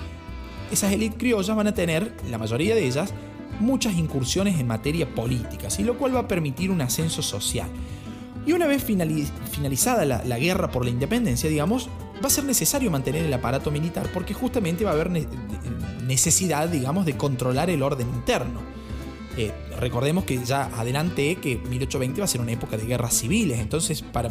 esas 0.71 0.91
élites 0.91 1.17
criollas 1.17 1.55
van 1.55 1.67
a 1.67 1.73
tener, 1.73 2.13
la 2.29 2.37
mayoría 2.37 2.75
de 2.75 2.85
ellas, 2.85 3.13
muchas 3.59 3.93
incursiones 3.95 4.59
en 4.59 4.67
materia 4.67 5.13
política, 5.13 5.69
¿sí? 5.69 5.83
lo 5.83 5.97
cual 5.97 6.15
va 6.15 6.21
a 6.21 6.27
permitir 6.27 6.71
un 6.71 6.81
ascenso 6.81 7.21
social. 7.21 7.67
Y 8.45 8.51
una 8.51 8.67
vez 8.67 8.84
finalizada 8.84 10.06
la, 10.06 10.38
guerra 10.38 10.69
por 10.69 10.84
la 10.84 10.91
independencia, 10.91 11.49
digamos, 11.49 11.88
va 12.23 12.27
a 12.27 12.29
ser 12.29 12.43
necesario 12.43 12.91
mantener 12.91 13.23
el 13.23 13.34
aparato 13.34 13.71
militar 13.71 14.10
porque 14.13 14.34
justamente 14.34 14.84
va 14.84 14.91
a 14.91 14.93
haber 14.93 15.12
necesidad, 16.06 16.67
digamos, 16.67 17.06
de 17.06 17.15
controlar 17.15 17.69
el 17.69 17.82
orden 17.82 18.08
interno. 18.10 18.60
Eh, 19.38 19.51
recordemos 19.79 20.25
que 20.25 20.43
ya 20.43 20.65
adelanté 20.77 21.38
que 21.38 21.58
1820 21.58 22.21
va 22.21 22.25
a 22.25 22.27
ser 22.27 22.41
una 22.41 22.51
época 22.51 22.77
de 22.77 22.86
guerras 22.86 23.15
civiles, 23.15 23.60
entonces 23.60 24.03
para 24.03 24.29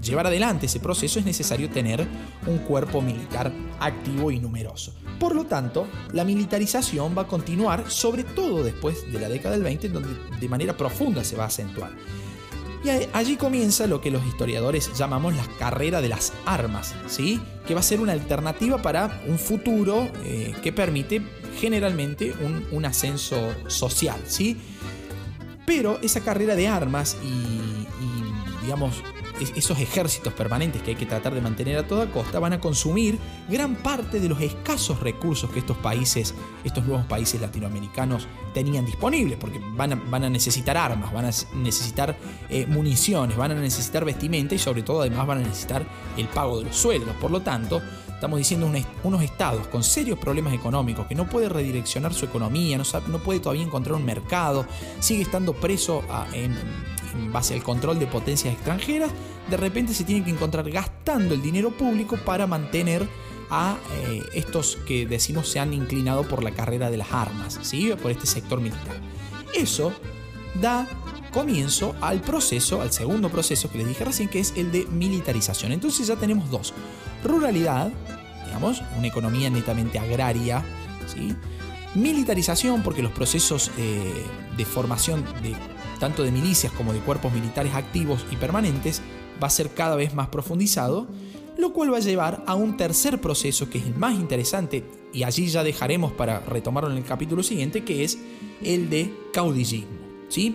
llevar 0.00 0.28
adelante 0.28 0.66
ese 0.66 0.78
proceso 0.78 1.18
es 1.18 1.24
necesario 1.24 1.68
tener 1.70 2.06
un 2.46 2.58
cuerpo 2.58 3.00
militar 3.00 3.50
activo 3.80 4.30
y 4.30 4.38
numeroso. 4.38 4.94
Por 5.18 5.34
lo 5.34 5.46
tanto, 5.46 5.88
la 6.12 6.24
militarización 6.24 7.16
va 7.16 7.22
a 7.22 7.26
continuar, 7.26 7.90
sobre 7.90 8.22
todo 8.22 8.62
después 8.62 9.10
de 9.10 9.18
la 9.18 9.28
década 9.28 9.54
del 9.54 9.64
20, 9.64 9.88
donde 9.88 10.10
de 10.38 10.48
manera 10.48 10.76
profunda 10.76 11.24
se 11.24 11.34
va 11.34 11.44
a 11.44 11.48
acentuar. 11.48 11.92
Y 12.84 12.90
allí 13.14 13.36
comienza 13.36 13.86
lo 13.86 14.02
que 14.02 14.10
los 14.10 14.24
historiadores 14.26 14.92
llamamos 14.94 15.34
la 15.34 15.46
carrera 15.58 16.02
de 16.02 16.10
las 16.10 16.34
armas, 16.44 16.94
¿sí? 17.06 17.40
que 17.66 17.72
va 17.72 17.80
a 17.80 17.82
ser 17.82 18.00
una 18.00 18.12
alternativa 18.12 18.82
para 18.82 19.22
un 19.26 19.38
futuro 19.38 20.06
eh, 20.24 20.54
que 20.62 20.70
permite 20.70 21.22
generalmente 21.58 22.34
un, 22.70 22.84
ascenso 22.84 23.54
social. 23.68 24.20
¿sí? 24.26 24.58
Pero 25.64 25.98
esa 26.02 26.20
carrera 26.20 26.54
de 26.56 26.68
armas 26.68 27.16
y, 27.24 27.26
y 27.26 28.64
digamos, 28.64 29.02
esos 29.40 29.78
ejércitos 29.80 30.32
permanentes 30.32 30.82
que 30.82 30.90
hay 30.90 30.96
que 30.96 31.06
tratar 31.06 31.34
de 31.34 31.40
mantener 31.40 31.78
a 31.78 31.86
toda 31.86 32.10
costa 32.10 32.38
van 32.38 32.52
a 32.52 32.60
consumir 32.60 33.18
gran 33.48 33.76
parte 33.76 34.20
de 34.20 34.28
los 34.28 34.40
escasos 34.40 35.00
recursos 35.00 35.50
que 35.50 35.58
estos 35.58 35.76
países, 35.78 36.34
estos 36.62 36.84
nuevos 36.86 37.06
países 37.06 37.40
latinoamericanos 37.40 38.28
tenían 38.52 38.86
disponibles, 38.86 39.36
porque 39.38 39.60
van 39.72 39.94
a, 39.94 39.96
van 39.96 40.24
a 40.24 40.30
necesitar 40.30 40.76
armas, 40.76 41.12
van 41.12 41.26
a 41.26 41.30
necesitar 41.56 42.16
eh, 42.48 42.66
municiones, 42.66 43.36
van 43.36 43.50
a 43.50 43.54
necesitar 43.54 44.04
vestimenta 44.04 44.54
y 44.54 44.58
sobre 44.58 44.82
todo 44.82 45.00
además 45.00 45.26
van 45.26 45.38
a 45.38 45.42
necesitar 45.42 45.84
el 46.16 46.28
pago 46.28 46.58
de 46.58 46.66
los 46.66 46.76
sueldos. 46.76 47.14
Por 47.16 47.30
lo 47.30 47.42
tanto, 47.42 47.82
estamos 48.08 48.38
diciendo 48.38 48.70
unos 49.02 49.22
estados 49.22 49.66
con 49.66 49.82
serios 49.82 50.18
problemas 50.18 50.54
económicos, 50.54 51.06
que 51.06 51.14
no 51.14 51.28
puede 51.28 51.48
redireccionar 51.48 52.14
su 52.14 52.24
economía, 52.24 52.78
no, 52.78 52.84
no 53.08 53.18
puede 53.18 53.40
todavía 53.40 53.64
encontrar 53.64 53.96
un 53.96 54.04
mercado, 54.04 54.64
sigue 55.00 55.22
estando 55.22 55.52
preso 55.52 56.02
en 56.32 56.56
en 57.14 57.32
base 57.32 57.54
al 57.54 57.62
control 57.62 57.98
de 57.98 58.06
potencias 58.06 58.54
extranjeras, 58.54 59.10
de 59.48 59.56
repente 59.56 59.94
se 59.94 60.04
tienen 60.04 60.24
que 60.24 60.30
encontrar 60.30 60.70
gastando 60.70 61.34
el 61.34 61.42
dinero 61.42 61.70
público 61.70 62.16
para 62.16 62.46
mantener 62.46 63.08
a 63.50 63.76
eh, 63.92 64.22
estos 64.34 64.76
que 64.86 65.06
decimos 65.06 65.48
se 65.48 65.60
han 65.60 65.72
inclinado 65.72 66.26
por 66.26 66.42
la 66.42 66.50
carrera 66.50 66.90
de 66.90 66.96
las 66.96 67.12
armas, 67.12 67.58
¿sí? 67.62 67.92
por 68.00 68.10
este 68.10 68.26
sector 68.26 68.60
militar. 68.60 69.00
Eso 69.54 69.92
da 70.60 70.88
comienzo 71.32 71.94
al 72.00 72.20
proceso, 72.20 72.80
al 72.80 72.92
segundo 72.92 73.28
proceso 73.28 73.70
que 73.70 73.78
les 73.78 73.88
dije 73.88 74.04
recién, 74.04 74.28
que 74.28 74.40
es 74.40 74.54
el 74.56 74.72
de 74.72 74.86
militarización. 74.86 75.72
Entonces 75.72 76.06
ya 76.06 76.16
tenemos 76.16 76.50
dos. 76.50 76.72
Ruralidad, 77.22 77.92
digamos, 78.46 78.82
una 78.96 79.08
economía 79.08 79.50
netamente 79.50 79.98
agraria, 79.98 80.64
¿sí? 81.06 81.34
militarización, 81.94 82.82
porque 82.82 83.02
los 83.02 83.12
procesos 83.12 83.70
de 83.76 84.64
formación 84.64 85.24
de 85.42 85.54
tanto 86.04 86.22
de 86.22 86.30
milicias 86.30 86.70
como 86.70 86.92
de 86.92 86.98
cuerpos 86.98 87.32
militares 87.32 87.72
activos 87.72 88.26
y 88.30 88.36
permanentes, 88.36 89.00
va 89.42 89.46
a 89.46 89.50
ser 89.50 89.70
cada 89.70 89.96
vez 89.96 90.12
más 90.12 90.28
profundizado, 90.28 91.06
lo 91.56 91.72
cual 91.72 91.94
va 91.94 91.96
a 91.96 92.00
llevar 92.00 92.44
a 92.46 92.54
un 92.54 92.76
tercer 92.76 93.22
proceso 93.22 93.70
que 93.70 93.78
es 93.78 93.86
el 93.86 93.94
más 93.94 94.14
interesante 94.14 94.84
y 95.14 95.22
allí 95.22 95.46
ya 95.46 95.64
dejaremos 95.64 96.12
para 96.12 96.40
retomarlo 96.40 96.90
en 96.90 96.98
el 96.98 97.04
capítulo 97.04 97.42
siguiente, 97.42 97.84
que 97.84 98.04
es 98.04 98.18
el 98.62 98.90
de 98.90 99.14
caudillismo. 99.32 99.96
¿sí? 100.28 100.54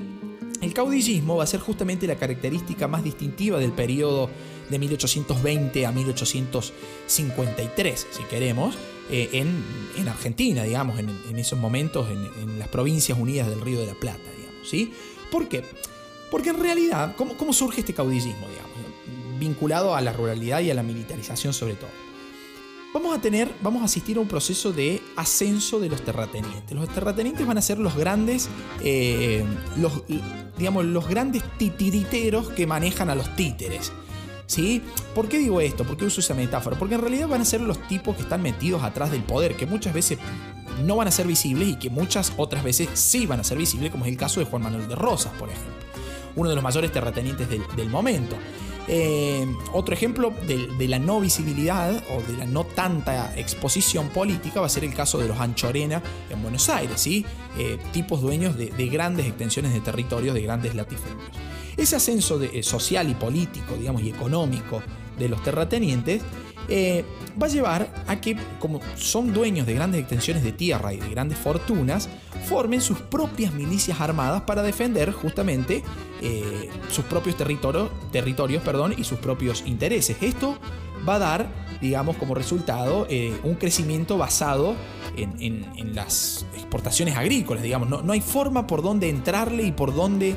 El 0.62 0.72
caudillismo 0.72 1.38
va 1.38 1.46
a 1.46 1.48
ser 1.48 1.62
justamente 1.62 2.06
la 2.06 2.18
característica 2.18 2.88
más 2.88 3.04
distintiva 3.04 3.58
del 3.58 3.72
periodo 3.72 4.30
de 4.70 4.78
1820 4.78 5.88
a 5.88 5.92
1853, 5.92 8.08
si 8.12 8.24
queremos, 8.26 8.76
eh, 9.10 9.30
en, 9.34 10.08
Argentina, 10.08 10.62
digamos, 10.62 11.00
en, 11.00 11.10
esos 11.40 11.58
momentos, 11.58 12.08
en, 12.12 12.30
en, 12.40 12.60
las 12.60 12.68
provincias 12.68 13.18
unidas 13.18 13.50
del 13.50 13.62
Río 13.62 13.80
de 13.80 13.88
la 13.88 13.96
Plata, 13.96 14.30
digamos, 14.38 14.70
¿sí? 14.70 14.94
¿Por 15.32 15.48
qué? 15.48 15.64
Porque 16.32 16.50
en 16.50 16.60
realidad, 16.60 17.16
¿cómo, 17.16 17.54
surge 17.54 17.82
este 17.82 17.94
caudillismo, 17.94 18.48
digamos? 18.48 18.70
Vinculado 19.40 19.96
a 19.96 20.02
la 20.02 20.14
ruralidad 20.14 20.60
y 20.62 20.70
a 20.70 20.74
la 20.74 20.84
militarización 20.84 21.54
sobre 21.54 21.76
todo. 21.76 21.90
Vamos 22.94 23.16
a 23.16 23.22
tener, 23.22 23.52
vamos 23.62 23.84
a 23.84 23.86
asistir 23.86 24.18
a 24.18 24.20
un 24.20 24.28
proceso 24.28 24.72
de 24.72 25.02
ascenso 25.16 25.80
de 25.80 25.90
los 25.90 26.04
terratenientes. 26.04 26.76
Los 26.76 26.90
terratenientes 26.90 27.46
van 27.46 27.58
a 27.58 27.62
ser 27.62 27.78
los 27.78 27.96
grandes, 27.96 28.50
eh, 28.82 29.46
los, 29.78 30.04
digamos, 30.58 30.86
los 30.86 31.08
grandes 31.08 31.44
titiriteros 31.58 32.50
que 32.50 32.66
manejan 32.66 33.10
a 33.10 33.16
los 33.16 33.36
títeres. 33.36 33.92
¿Sí? 34.48 34.82
¿Por 35.14 35.30
qué 35.30 35.38
digo 35.38 35.62
esto? 35.62 35.84
¿Por 35.84 35.96
qué 35.96 36.06
uso 36.06 36.22
esa 36.22 36.34
metáfora? 36.34 36.76
Porque 36.80 36.96
en 36.96 37.02
realidad 37.02 37.28
van 37.28 37.42
a 37.42 37.46
ser 37.46 37.62
los 37.62 37.88
tipos 37.88 38.16
que 38.16 38.24
están 38.24 38.42
metidos 38.42 38.82
atrás 38.82 39.12
del 39.12 39.22
poder, 39.22 39.56
que 39.56 39.68
muchas 39.68 39.94
veces 39.94 40.18
no 40.86 40.96
van 40.96 41.08
a 41.08 41.12
ser 41.12 41.28
visibles 41.28 41.68
y 41.68 41.76
que 41.76 41.90
muchas 41.90 42.34
otras 42.38 42.64
veces 42.64 42.90
sí 42.94 43.26
van 43.26 43.40
a 43.40 43.44
ser 43.44 43.58
visibles, 43.58 43.92
como 43.92 44.06
es 44.06 44.12
el 44.12 44.18
caso 44.18 44.40
de 44.40 44.46
Juan 44.46 44.64
Manuel 44.64 44.88
de 44.88 44.96
Rosas, 44.96 45.34
por 45.38 45.50
ejemplo, 45.50 45.74
uno 46.36 46.50
de 46.50 46.56
los 46.56 46.64
mayores 46.64 46.92
terratenientes 46.92 47.48
del, 47.50 47.90
momento. 47.90 48.36
Eh, 48.88 49.46
otro 49.74 49.94
ejemplo 49.94 50.34
de, 50.48 50.88
la 50.88 50.98
no 50.98 51.20
visibilidad 51.20 52.04
o 52.12 52.22
de 52.32 52.38
la 52.38 52.46
no 52.46 52.64
tanta 52.64 53.38
exposición 53.38 54.10
política 54.10 54.62
va 54.62 54.66
a 54.66 54.70
ser 54.70 54.84
el 54.84 54.94
caso 54.94 55.20
de 55.20 55.28
los 55.28 55.40
Anchorena 55.40 56.02
en 56.30 56.42
Buenos 56.42 56.70
Aires, 56.70 57.00
¿sí? 57.00 57.26
Eh, 57.58 57.78
tipos 57.92 58.22
dueños 58.22 58.58
de, 58.58 58.88
grandes 58.88 59.28
extensiones 59.28 59.74
de 59.74 59.82
territorios, 59.82 60.34
de 60.34 60.42
grandes 60.42 60.74
latifundios. 60.74 61.30
Ese 61.78 61.96
ascenso 61.96 62.40
de, 62.40 62.60
eh, 62.60 62.64
social 62.64 63.10
y 63.10 63.14
político, 63.14 63.76
digamos, 63.76 64.02
y 64.02 64.10
económico 64.10 64.82
de 65.20 65.30
los 65.30 65.44
terratenientes 65.44 66.24
eh, 66.70 67.04
va 67.42 67.48
a 67.48 67.50
llevar 67.50 68.04
a 68.08 68.22
que, 68.22 68.38
como 68.60 68.80
son 68.96 69.34
dueños 69.34 69.66
de 69.66 69.74
grandes 69.74 70.02
extensiones 70.02 70.44
de 70.44 70.52
tierra 70.52 70.94
y 70.94 70.98
de 70.98 71.10
grandes 71.10 71.38
fortunas, 71.38 72.10
formen 72.48 72.82
sus 72.82 73.00
propias 73.00 73.54
milicias 73.54 74.00
armadas 74.02 74.42
para 74.42 74.62
defender 74.62 75.12
justamente 75.12 75.84
eh, 76.22 76.70
sus 76.90 77.06
propios 77.06 77.38
territorios, 77.38 77.90
territorios 78.12 78.64
perdón, 78.64 78.94
y 78.98 79.04
sus 79.04 79.20
propios 79.20 79.64
intereses. 79.66 80.18
Esto 80.22 80.58
va 81.08 81.16
a 81.16 81.20
dar, 81.20 81.48
digamos, 81.82 82.18
como 82.18 82.36
resultado 82.36 83.08
eh, 83.10 83.36
un 83.44 83.56
crecimiento 83.56 84.18
basado 84.18 84.76
en, 85.16 85.96
las 85.96 86.46
exportaciones 86.56 87.18
agrícolas, 87.18 87.64
digamos. 87.64 87.90
No, 87.90 88.14
hay 88.14 88.22
forma 88.22 88.68
por 88.68 88.82
donde 88.84 89.10
entrarle 89.10 89.64
y 89.64 89.72
por 89.72 89.94
dónde 89.94 90.36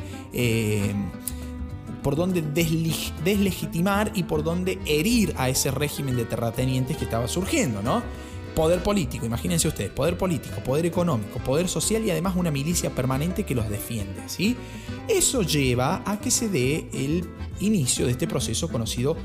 por 2.02 2.16
donde 2.16 2.42
deslegitimar 2.42 4.12
y 4.14 4.24
por 4.24 4.42
donde 4.42 4.78
herir 4.86 5.34
a 5.36 5.48
ese 5.48 5.70
régimen 5.70 6.16
de 6.16 6.24
terratenientes 6.24 6.96
que 6.96 7.04
estaba 7.04 7.28
surgiendo, 7.28 7.82
¿no? 7.82 8.02
Poder 8.54 8.82
político, 8.82 9.24
imagínense 9.24 9.66
ustedes, 9.66 9.90
poder 9.90 10.18
político, 10.18 10.62
poder 10.62 10.84
económico, 10.84 11.38
poder 11.38 11.68
social 11.68 12.04
y 12.04 12.10
además 12.10 12.34
una 12.36 12.50
milicia 12.50 12.90
permanente 12.90 13.44
que 13.44 13.54
los 13.54 13.68
defiende, 13.70 14.20
¿sí? 14.26 14.56
Eso 15.08 15.42
lleva 15.42 16.02
a 16.04 16.20
que 16.20 16.30
se 16.30 16.48
dé 16.48 16.88
el 16.92 17.26
inicio 17.60 18.04
de 18.04 18.12
este 18.12 18.26
proceso 18.26 18.68
conocido 18.68 19.16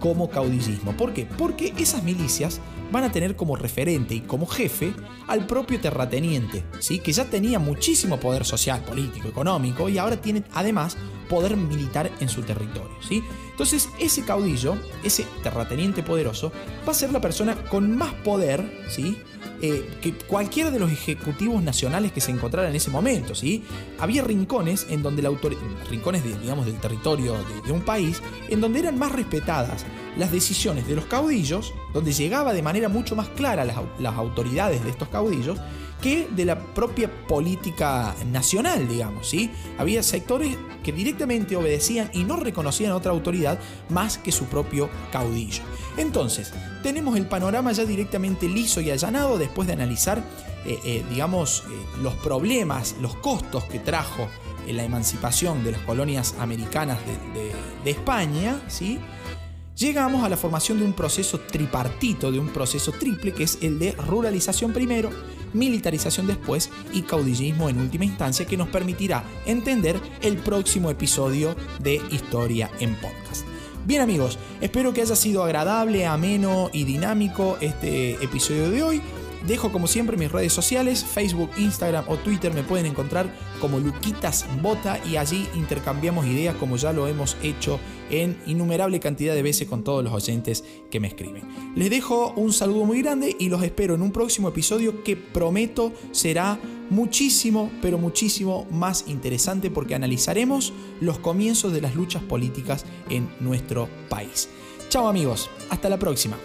como 0.00 0.30
caudillismo. 0.30 0.96
¿Por 0.96 1.12
qué? 1.12 1.26
Porque 1.26 1.72
esas 1.78 2.02
milicias 2.02 2.60
van 2.90 3.04
a 3.04 3.12
tener 3.12 3.36
como 3.36 3.54
referente 3.54 4.14
y 4.14 4.20
como 4.20 4.46
jefe 4.46 4.92
al 5.28 5.46
propio 5.46 5.78
terrateniente, 5.80 6.64
¿sí? 6.80 6.98
que 6.98 7.12
ya 7.12 7.26
tenía 7.26 7.58
muchísimo 7.60 8.18
poder 8.18 8.44
social, 8.44 8.82
político, 8.82 9.28
económico 9.28 9.88
y 9.88 9.98
ahora 9.98 10.20
tiene 10.20 10.42
además 10.54 10.96
poder 11.28 11.56
militar 11.56 12.10
en 12.18 12.28
su 12.28 12.42
territorio. 12.42 12.96
¿sí? 13.06 13.22
Entonces 13.60 13.90
ese 13.98 14.24
caudillo, 14.24 14.78
ese 15.04 15.26
terrateniente 15.42 16.02
poderoso, 16.02 16.50
va 16.88 16.92
a 16.92 16.94
ser 16.94 17.12
la 17.12 17.20
persona 17.20 17.54
con 17.64 17.94
más 17.94 18.14
poder, 18.14 18.64
¿sí? 18.88 19.18
eh, 19.60 19.98
que 20.00 20.14
cualquiera 20.14 20.70
de 20.70 20.78
los 20.78 20.90
ejecutivos 20.90 21.62
nacionales 21.62 22.10
que 22.12 22.22
se 22.22 22.30
encontraran 22.30 22.70
en 22.70 22.76
ese 22.76 22.90
momento. 22.90 23.34
¿sí? 23.34 23.62
Había 23.98 24.24
rincones 24.24 24.86
en 24.88 25.02
donde 25.02 25.20
la 25.20 25.28
autoridad, 25.28 25.60
rincones 25.90 26.24
digamos, 26.40 26.64
del 26.64 26.80
territorio 26.80 27.36
de, 27.66 27.70
un 27.70 27.82
país, 27.82 28.22
en 28.48 28.62
donde 28.62 28.78
eran 28.78 28.98
más 28.98 29.12
respetadas 29.12 29.84
las 30.16 30.32
decisiones 30.32 30.88
de 30.88 30.96
los 30.96 31.04
caudillos, 31.04 31.74
donde 31.92 32.12
llegaba 32.12 32.52
de 32.52 32.62
manera 32.62 32.88
mucho 32.88 33.16
más 33.16 33.28
clara 33.28 33.64
las, 33.64 34.14
autoridades 34.16 34.84
de 34.84 34.90
estos 34.90 35.08
caudillos, 35.08 35.58
que 36.00 36.28
de 36.30 36.44
la 36.46 36.58
propia 36.58 37.10
política 37.26 38.14
nacional, 38.30 38.88
digamos, 38.88 39.28
¿sí? 39.28 39.50
Había 39.78 40.02
sectores 40.02 40.56
que 40.82 40.92
directamente 40.92 41.56
obedecían 41.56 42.10
y 42.14 42.24
no 42.24 42.36
reconocían 42.36 42.92
a 42.92 42.96
otra 42.96 43.12
autoridad 43.12 43.58
más 43.90 44.16
que 44.16 44.32
su 44.32 44.46
propio 44.46 44.88
caudillo. 45.12 45.62
Entonces, 45.98 46.54
tenemos 46.82 47.16
el 47.18 47.26
panorama 47.26 47.72
ya 47.72 47.84
directamente 47.84 48.48
liso 48.48 48.80
y 48.80 48.90
allanado 48.90 49.36
después 49.36 49.66
de 49.66 49.74
analizar, 49.74 50.24
eh, 50.64 50.78
eh, 50.84 51.04
digamos, 51.10 51.64
eh, 51.68 51.72
los 52.02 52.14
problemas, 52.14 52.96
los 53.02 53.14
costos 53.16 53.64
que 53.64 53.78
trajo 53.78 54.28
la 54.66 54.84
emancipación 54.84 55.64
de 55.64 55.72
las 55.72 55.80
colonias 55.80 56.36
americanas 56.38 56.98
de, 57.34 57.52
de 57.84 57.90
España, 57.90 58.60
¿sí? 58.68 59.00
Llegamos 59.80 60.22
a 60.22 60.28
la 60.28 60.36
formación 60.36 60.78
de 60.78 60.84
un 60.84 60.92
proceso 60.92 61.40
tripartito, 61.40 62.30
de 62.30 62.38
un 62.38 62.48
proceso 62.48 62.92
triple, 62.92 63.32
que 63.32 63.44
es 63.44 63.58
el 63.62 63.78
de 63.78 63.92
ruralización 63.92 64.72
primero, 64.72 65.10
militarización 65.54 66.26
después 66.26 66.70
y 66.92 67.02
caudillismo 67.02 67.68
en 67.68 67.80
última 67.80 68.04
instancia, 68.04 68.46
que 68.46 68.58
nos 68.58 68.68
permitirá 68.68 69.24
entender 69.46 69.98
el 70.20 70.36
próximo 70.36 70.90
episodio 70.90 71.56
de 71.80 72.00
Historia 72.10 72.70
en 72.78 72.94
Podcast. 72.96 73.46
Bien 73.86 74.02
amigos, 74.02 74.38
espero 74.60 74.92
que 74.92 75.00
haya 75.00 75.16
sido 75.16 75.42
agradable, 75.42 76.06
ameno 76.06 76.68
y 76.72 76.84
dinámico 76.84 77.56
este 77.62 78.22
episodio 78.22 78.70
de 78.70 78.82
hoy. 78.82 79.02
Dejo 79.46 79.72
como 79.72 79.86
siempre 79.86 80.16
mis 80.16 80.30
redes 80.30 80.52
sociales, 80.52 81.04
Facebook, 81.04 81.50
Instagram 81.56 82.04
o 82.08 82.16
Twitter 82.16 82.52
me 82.52 82.62
pueden 82.62 82.86
encontrar 82.86 83.34
como 83.60 83.78
Luquitas 83.78 84.46
Bota 84.62 85.00
y 85.04 85.16
allí 85.16 85.48
intercambiamos 85.54 86.26
ideas 86.26 86.54
como 86.56 86.76
ya 86.76 86.92
lo 86.92 87.06
hemos 87.06 87.36
hecho 87.42 87.80
en 88.10 88.36
innumerable 88.46 89.00
cantidad 89.00 89.34
de 89.34 89.42
veces 89.42 89.68
con 89.68 89.84
todos 89.84 90.04
los 90.04 90.12
oyentes 90.12 90.64
que 90.90 91.00
me 91.00 91.08
escriben. 91.08 91.42
Les 91.74 91.90
dejo 91.90 92.32
un 92.36 92.52
saludo 92.52 92.84
muy 92.84 93.02
grande 93.02 93.36
y 93.38 93.48
los 93.48 93.62
espero 93.62 93.94
en 93.94 94.02
un 94.02 94.12
próximo 94.12 94.48
episodio 94.48 95.02
que 95.02 95.16
prometo 95.16 95.92
será 96.12 96.58
muchísimo, 96.90 97.70
pero 97.80 97.98
muchísimo 97.98 98.66
más 98.70 99.04
interesante 99.06 99.70
porque 99.70 99.94
analizaremos 99.94 100.72
los 101.00 101.18
comienzos 101.18 101.72
de 101.72 101.80
las 101.80 101.94
luchas 101.94 102.22
políticas 102.22 102.84
en 103.08 103.28
nuestro 103.40 103.88
país. 104.08 104.48
Chao 104.88 105.08
amigos, 105.08 105.48
hasta 105.70 105.88
la 105.88 105.98
próxima. 105.98 106.36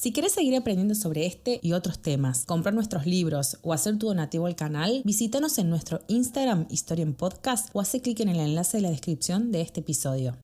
Si 0.00 0.12
quieres 0.12 0.30
seguir 0.30 0.54
aprendiendo 0.54 0.94
sobre 0.94 1.26
este 1.26 1.58
y 1.60 1.72
otros 1.72 1.98
temas, 1.98 2.44
comprar 2.46 2.72
nuestros 2.72 3.04
libros 3.04 3.58
o 3.62 3.72
hacer 3.72 3.98
tu 3.98 4.06
donativo 4.06 4.46
al 4.46 4.54
canal, 4.54 5.02
visítanos 5.04 5.58
en 5.58 5.70
nuestro 5.70 6.02
Instagram 6.06 6.68
Historia 6.70 7.02
en 7.02 7.14
Podcast 7.14 7.70
o 7.72 7.80
hace 7.80 8.00
clic 8.00 8.20
en 8.20 8.28
el 8.28 8.38
enlace 8.38 8.76
de 8.76 8.84
la 8.84 8.90
descripción 8.90 9.50
de 9.50 9.60
este 9.60 9.80
episodio. 9.80 10.36